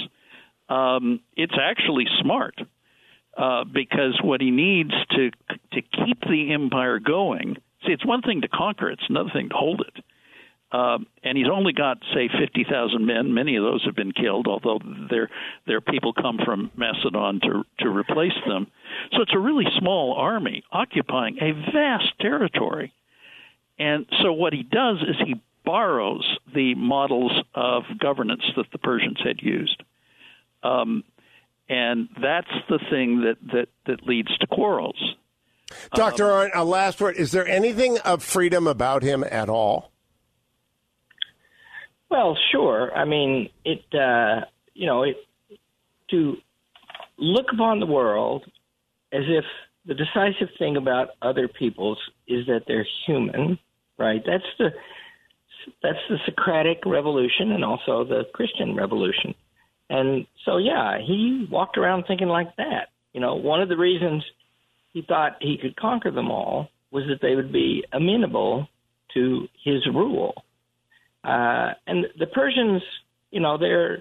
Um, 0.68 1.20
it's 1.36 1.54
actually 1.60 2.06
smart 2.20 2.54
uh, 3.36 3.64
because 3.64 4.18
what 4.22 4.40
he 4.40 4.50
needs 4.50 4.92
to 5.10 5.30
to 5.72 5.82
keep 5.82 6.20
the 6.22 6.52
empire 6.52 6.98
going. 6.98 7.56
See, 7.86 7.92
it's 7.92 8.04
one 8.06 8.22
thing 8.22 8.40
to 8.40 8.48
conquer; 8.48 8.90
it's 8.90 9.04
another 9.08 9.30
thing 9.32 9.48
to 9.50 9.54
hold 9.54 9.82
it. 9.82 10.04
Uh, 10.72 10.98
and 11.22 11.38
he's 11.38 11.46
only 11.52 11.72
got, 11.72 11.98
say, 12.12 12.28
fifty 12.28 12.64
thousand 12.68 13.06
men. 13.06 13.32
Many 13.32 13.56
of 13.56 13.62
those 13.62 13.84
have 13.84 13.94
been 13.94 14.12
killed, 14.12 14.48
although 14.48 14.80
their 15.08 15.30
their 15.66 15.80
people 15.80 16.12
come 16.12 16.38
from 16.44 16.72
Macedon 16.76 17.40
to 17.42 17.62
to 17.84 17.88
replace 17.88 18.36
them. 18.46 18.66
So 19.12 19.22
it's 19.22 19.34
a 19.34 19.38
really 19.38 19.66
small 19.78 20.14
army 20.14 20.64
occupying 20.72 21.38
a 21.40 21.52
vast 21.72 22.18
territory. 22.20 22.92
And 23.78 24.06
so 24.22 24.32
what 24.32 24.52
he 24.52 24.62
does 24.62 24.98
is 25.02 25.16
he 25.24 25.40
borrows 25.64 26.38
the 26.54 26.74
models 26.74 27.32
of 27.54 27.82
governance 28.00 28.42
that 28.56 28.66
the 28.72 28.78
Persians 28.78 29.20
had 29.22 29.42
used. 29.42 29.82
Um, 30.66 31.04
and 31.68 32.08
that's 32.20 32.50
the 32.68 32.78
thing 32.90 33.22
that, 33.22 33.36
that, 33.52 33.68
that 33.86 34.06
leads 34.06 34.36
to 34.38 34.46
quarrels. 34.46 35.16
Dr. 35.94 36.24
Arnn, 36.24 36.50
a 36.54 36.64
last 36.64 37.00
word. 37.00 37.16
Is 37.16 37.32
there 37.32 37.46
anything 37.46 37.98
of 38.00 38.22
freedom 38.22 38.66
about 38.66 39.02
him 39.02 39.24
at 39.24 39.48
all? 39.48 39.90
Well, 42.08 42.38
sure. 42.52 42.96
I 42.96 43.04
mean, 43.04 43.48
it. 43.64 43.84
Uh, 43.92 44.46
you 44.74 44.86
know, 44.86 45.02
it 45.02 45.16
to 46.10 46.36
look 47.18 47.46
upon 47.52 47.80
the 47.80 47.86
world 47.86 48.44
as 49.12 49.22
if 49.26 49.44
the 49.86 49.94
decisive 49.94 50.48
thing 50.58 50.76
about 50.76 51.10
other 51.22 51.48
peoples 51.48 51.98
is 52.28 52.46
that 52.46 52.62
they're 52.68 52.86
human, 53.06 53.58
right? 53.98 54.22
That's 54.24 54.44
the 54.58 54.70
that's 55.82 55.98
the 56.08 56.18
Socratic 56.26 56.82
revolution 56.86 57.50
and 57.52 57.64
also 57.64 58.04
the 58.04 58.24
Christian 58.32 58.76
revolution. 58.76 59.34
And 59.88 60.26
so, 60.44 60.58
yeah, 60.58 60.98
he 60.98 61.46
walked 61.50 61.78
around 61.78 62.04
thinking 62.06 62.28
like 62.28 62.56
that. 62.56 62.88
You 63.12 63.20
know, 63.20 63.36
one 63.36 63.62
of 63.62 63.68
the 63.68 63.76
reasons 63.76 64.24
he 64.92 65.02
thought 65.02 65.36
he 65.40 65.58
could 65.60 65.76
conquer 65.76 66.10
them 66.10 66.30
all 66.30 66.68
was 66.90 67.04
that 67.08 67.20
they 67.20 67.34
would 67.34 67.52
be 67.52 67.84
amenable 67.92 68.68
to 69.14 69.48
his 69.64 69.86
rule. 69.86 70.34
Uh, 71.24 71.72
and 71.86 72.06
the 72.18 72.26
Persians, 72.26 72.82
you 73.30 73.40
know, 73.40 73.58
they're 73.58 73.98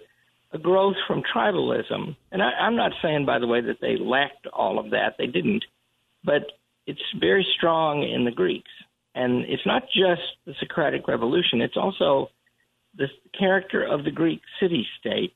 a 0.53 0.57
growth 0.57 0.95
from 1.07 1.23
tribalism. 1.35 2.15
And 2.31 2.41
I, 2.41 2.51
I'm 2.61 2.75
not 2.75 2.91
saying, 3.01 3.25
by 3.25 3.39
the 3.39 3.47
way, 3.47 3.61
that 3.61 3.81
they 3.81 3.97
lacked 3.97 4.47
all 4.47 4.79
of 4.79 4.91
that. 4.91 5.15
They 5.17 5.27
didn't. 5.27 5.63
But 6.23 6.43
it's 6.87 7.01
very 7.19 7.45
strong 7.57 8.03
in 8.03 8.25
the 8.25 8.31
Greeks. 8.31 8.71
And 9.15 9.45
it's 9.45 9.65
not 9.65 9.83
just 9.83 10.21
the 10.45 10.53
Socratic 10.59 11.07
revolution, 11.07 11.61
it's 11.61 11.77
also 11.77 12.29
the 12.97 13.07
character 13.37 13.83
of 13.83 14.03
the 14.03 14.11
Greek 14.11 14.41
city 14.59 14.85
state, 14.99 15.33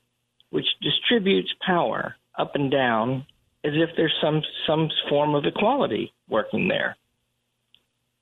which 0.50 0.66
distributes 0.80 1.52
power 1.64 2.16
up 2.38 2.54
and 2.54 2.70
down 2.70 3.26
as 3.64 3.72
if 3.74 3.90
there's 3.96 4.14
some, 4.22 4.42
some 4.66 4.88
form 5.08 5.34
of 5.34 5.44
equality 5.44 6.12
working 6.28 6.68
there. 6.68 6.96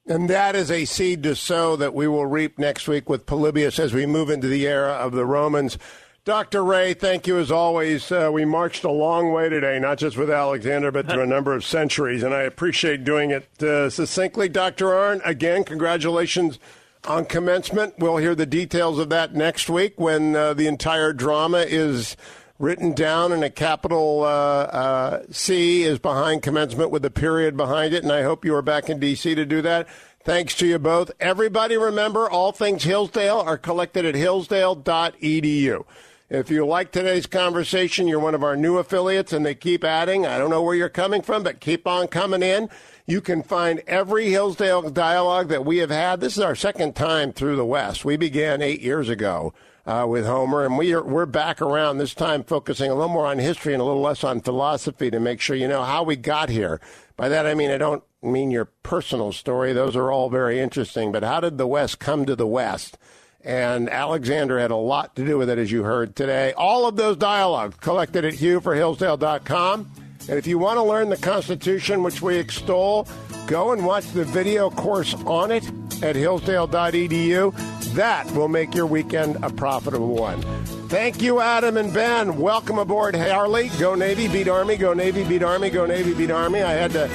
And 0.06 0.28
that 0.30 0.56
is 0.56 0.70
a 0.70 0.86
seed 0.86 1.22
to 1.24 1.36
sow 1.36 1.76
that 1.76 1.94
we 1.94 2.08
will 2.08 2.26
reap 2.26 2.58
next 2.58 2.88
week 2.88 3.08
with 3.08 3.26
Polybius 3.26 3.78
as 3.78 3.92
we 3.92 4.06
move 4.06 4.30
into 4.30 4.48
the 4.48 4.66
era 4.66 4.92
of 4.92 5.12
the 5.12 5.26
Romans. 5.26 5.76
Dr. 6.24 6.60
Rahe, 6.60 6.98
thank 6.98 7.26
you 7.26 7.38
as 7.38 7.50
always. 7.50 8.10
Uh, 8.10 8.30
we 8.32 8.44
marched 8.44 8.84
a 8.84 8.90
long 8.90 9.32
way 9.32 9.48
today, 9.48 9.78
not 9.78 9.98
just 9.98 10.16
with 10.16 10.30
Alexander, 10.30 10.90
but 10.90 11.08
through 11.08 11.22
a 11.22 11.26
number 11.26 11.54
of 11.54 11.64
centuries, 11.64 12.22
and 12.22 12.34
I 12.34 12.42
appreciate 12.42 13.04
doing 13.04 13.30
it 13.30 13.62
uh, 13.62 13.88
succinctly. 13.88 14.48
Dr. 14.48 14.86
Arnn, 14.86 15.22
again, 15.24 15.64
congratulations 15.64 16.58
on 17.04 17.24
commencement. 17.24 17.94
We'll 17.98 18.16
hear 18.16 18.34
the 18.34 18.46
details 18.46 18.98
of 18.98 19.08
that 19.10 19.34
next 19.34 19.68
week 19.68 19.98
when 19.98 20.34
uh, 20.34 20.54
the 20.54 20.66
entire 20.66 21.12
drama 21.12 21.58
is 21.58 22.16
written 22.58 22.92
down 22.92 23.32
and 23.32 23.44
a 23.44 23.50
capital 23.50 24.24
uh, 24.24 24.26
uh, 24.26 25.22
C 25.30 25.84
is 25.84 25.98
behind 25.98 26.42
commencement 26.42 26.90
with 26.90 27.04
a 27.04 27.10
period 27.10 27.56
behind 27.56 27.94
it. 27.94 28.02
And 28.02 28.12
I 28.12 28.22
hope 28.22 28.44
you 28.44 28.54
are 28.54 28.62
back 28.62 28.90
in 28.90 28.98
D.C. 28.98 29.34
to 29.34 29.44
do 29.44 29.62
that. 29.62 29.88
Thanks 30.24 30.54
to 30.56 30.66
you 30.66 30.78
both. 30.78 31.10
Everybody 31.20 31.76
remember, 31.76 32.28
all 32.28 32.52
things 32.52 32.82
Hillsdale 32.82 33.38
are 33.38 33.56
collected 33.56 34.04
at 34.04 34.14
hillsdale.edu. 34.14 35.84
If 36.30 36.50
you 36.50 36.66
like 36.66 36.92
today's 36.92 37.24
conversation, 37.24 38.06
you're 38.06 38.20
one 38.20 38.34
of 38.34 38.44
our 38.44 38.54
new 38.54 38.76
affiliates 38.76 39.32
and 39.32 39.46
they 39.46 39.54
keep 39.54 39.82
adding. 39.82 40.26
I 40.26 40.36
don't 40.36 40.50
know 40.50 40.60
where 40.60 40.74
you're 40.74 40.90
coming 40.90 41.22
from, 41.22 41.42
but 41.42 41.58
keep 41.58 41.86
on 41.86 42.06
coming 42.08 42.42
in. 42.42 42.68
You 43.06 43.22
can 43.22 43.42
find 43.42 43.82
every 43.86 44.28
Hillsdale 44.28 44.90
dialogue 44.90 45.48
that 45.48 45.64
we 45.64 45.78
have 45.78 45.88
had. 45.88 46.20
This 46.20 46.36
is 46.36 46.42
our 46.42 46.54
second 46.54 46.94
time 46.94 47.32
through 47.32 47.56
the 47.56 47.64
West. 47.64 48.04
We 48.04 48.18
began 48.18 48.60
eight 48.60 48.82
years 48.82 49.08
ago 49.08 49.54
uh, 49.86 50.04
with 50.06 50.26
Homer, 50.26 50.66
and 50.66 50.76
we 50.76 50.92
are, 50.92 51.02
we're 51.02 51.24
back 51.24 51.62
around 51.62 51.96
this 51.96 52.12
time 52.12 52.44
focusing 52.44 52.90
a 52.90 52.94
little 52.94 53.08
more 53.08 53.26
on 53.26 53.38
history 53.38 53.72
and 53.72 53.80
a 53.80 53.86
little 53.86 54.02
less 54.02 54.22
on 54.22 54.42
philosophy 54.42 55.10
to 55.10 55.18
make 55.18 55.40
sure 55.40 55.56
you 55.56 55.66
know 55.66 55.82
how 55.82 56.02
we 56.02 56.14
got 56.14 56.50
here. 56.50 56.78
By 57.16 57.30
that 57.30 57.46
I 57.46 57.54
mean 57.54 57.70
I 57.70 57.78
don't 57.78 58.04
mean 58.22 58.50
your 58.50 58.66
personal 58.66 59.32
story; 59.32 59.72
those 59.72 59.96
are 59.96 60.12
all 60.12 60.28
very 60.28 60.60
interesting. 60.60 61.10
But 61.10 61.22
how 61.22 61.40
did 61.40 61.56
the 61.56 61.66
West 61.66 61.98
come 61.98 62.26
to 62.26 62.36
the 62.36 62.46
West? 62.46 62.98
And 63.44 63.88
Alexander 63.88 64.58
had 64.58 64.70
a 64.70 64.76
lot 64.76 65.14
to 65.16 65.24
do 65.24 65.38
with 65.38 65.48
it, 65.48 65.58
as 65.58 65.70
you 65.70 65.84
heard 65.84 66.16
today. 66.16 66.52
All 66.54 66.86
of 66.88 66.96
those 66.96 67.16
dialogues 67.16 67.76
collected 67.76 68.24
at 68.24 68.34
HughForHillsdale.com. 68.34 69.90
And 70.28 70.38
if 70.38 70.46
you 70.46 70.58
want 70.58 70.76
to 70.76 70.82
learn 70.82 71.08
the 71.08 71.16
Constitution, 71.16 72.02
which 72.02 72.20
we 72.20 72.36
extol, 72.36 73.08
go 73.46 73.72
and 73.72 73.86
watch 73.86 74.06
the 74.12 74.24
video 74.24 74.70
course 74.70 75.14
on 75.24 75.50
it 75.50 75.64
at 76.02 76.16
hillsdale.edu. 76.16 77.94
That 77.94 78.30
will 78.32 78.48
make 78.48 78.74
your 78.74 78.86
weekend 78.86 79.42
a 79.42 79.50
profitable 79.50 80.14
one. 80.14 80.42
Thank 80.88 81.22
you, 81.22 81.40
Adam 81.40 81.76
and 81.76 81.94
Ben. 81.94 82.38
Welcome 82.38 82.78
aboard 82.78 83.14
Harley. 83.14 83.70
Go 83.78 83.94
Navy, 83.94 84.28
beat 84.28 84.48
Army. 84.48 84.76
Go 84.76 84.92
Navy, 84.92 85.24
beat 85.24 85.42
Army. 85.42 85.70
Go 85.70 85.86
Navy, 85.86 86.12
beat 86.12 86.30
Army. 86.30 86.62
I 86.62 86.72
had 86.72 86.90
to 86.92 87.08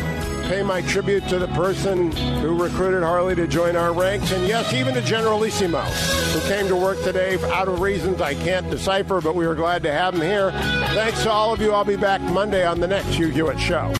pay 0.43 0.63
my 0.63 0.81
tribute 0.81 1.27
to 1.29 1.39
the 1.39 1.47
person 1.49 2.11
who 2.11 2.61
recruited 2.61 3.03
Harley 3.03 3.35
to 3.35 3.47
join 3.47 3.75
our 3.75 3.93
ranks, 3.93 4.31
and 4.31 4.47
yes, 4.47 4.73
even 4.73 4.93
to 4.93 5.01
Generalissimo, 5.01 5.81
who 5.81 6.39
came 6.47 6.67
to 6.67 6.75
work 6.75 7.01
today 7.03 7.37
out 7.51 7.67
of 7.67 7.79
reasons 7.79 8.21
I 8.21 8.35
can't 8.35 8.69
decipher, 8.69 9.21
but 9.21 9.35
we 9.35 9.47
were 9.47 9.55
glad 9.55 9.83
to 9.83 9.91
have 9.91 10.13
him 10.13 10.21
here. 10.21 10.51
Thanks 10.93 11.23
to 11.23 11.31
all 11.31 11.53
of 11.53 11.61
you. 11.61 11.71
I'll 11.71 11.83
be 11.85 11.95
back 11.95 12.21
Monday 12.21 12.65
on 12.65 12.79
the 12.79 12.87
next 12.87 13.07
Hugh 13.07 13.29
Hewitt 13.29 13.59
Show. 13.59 13.89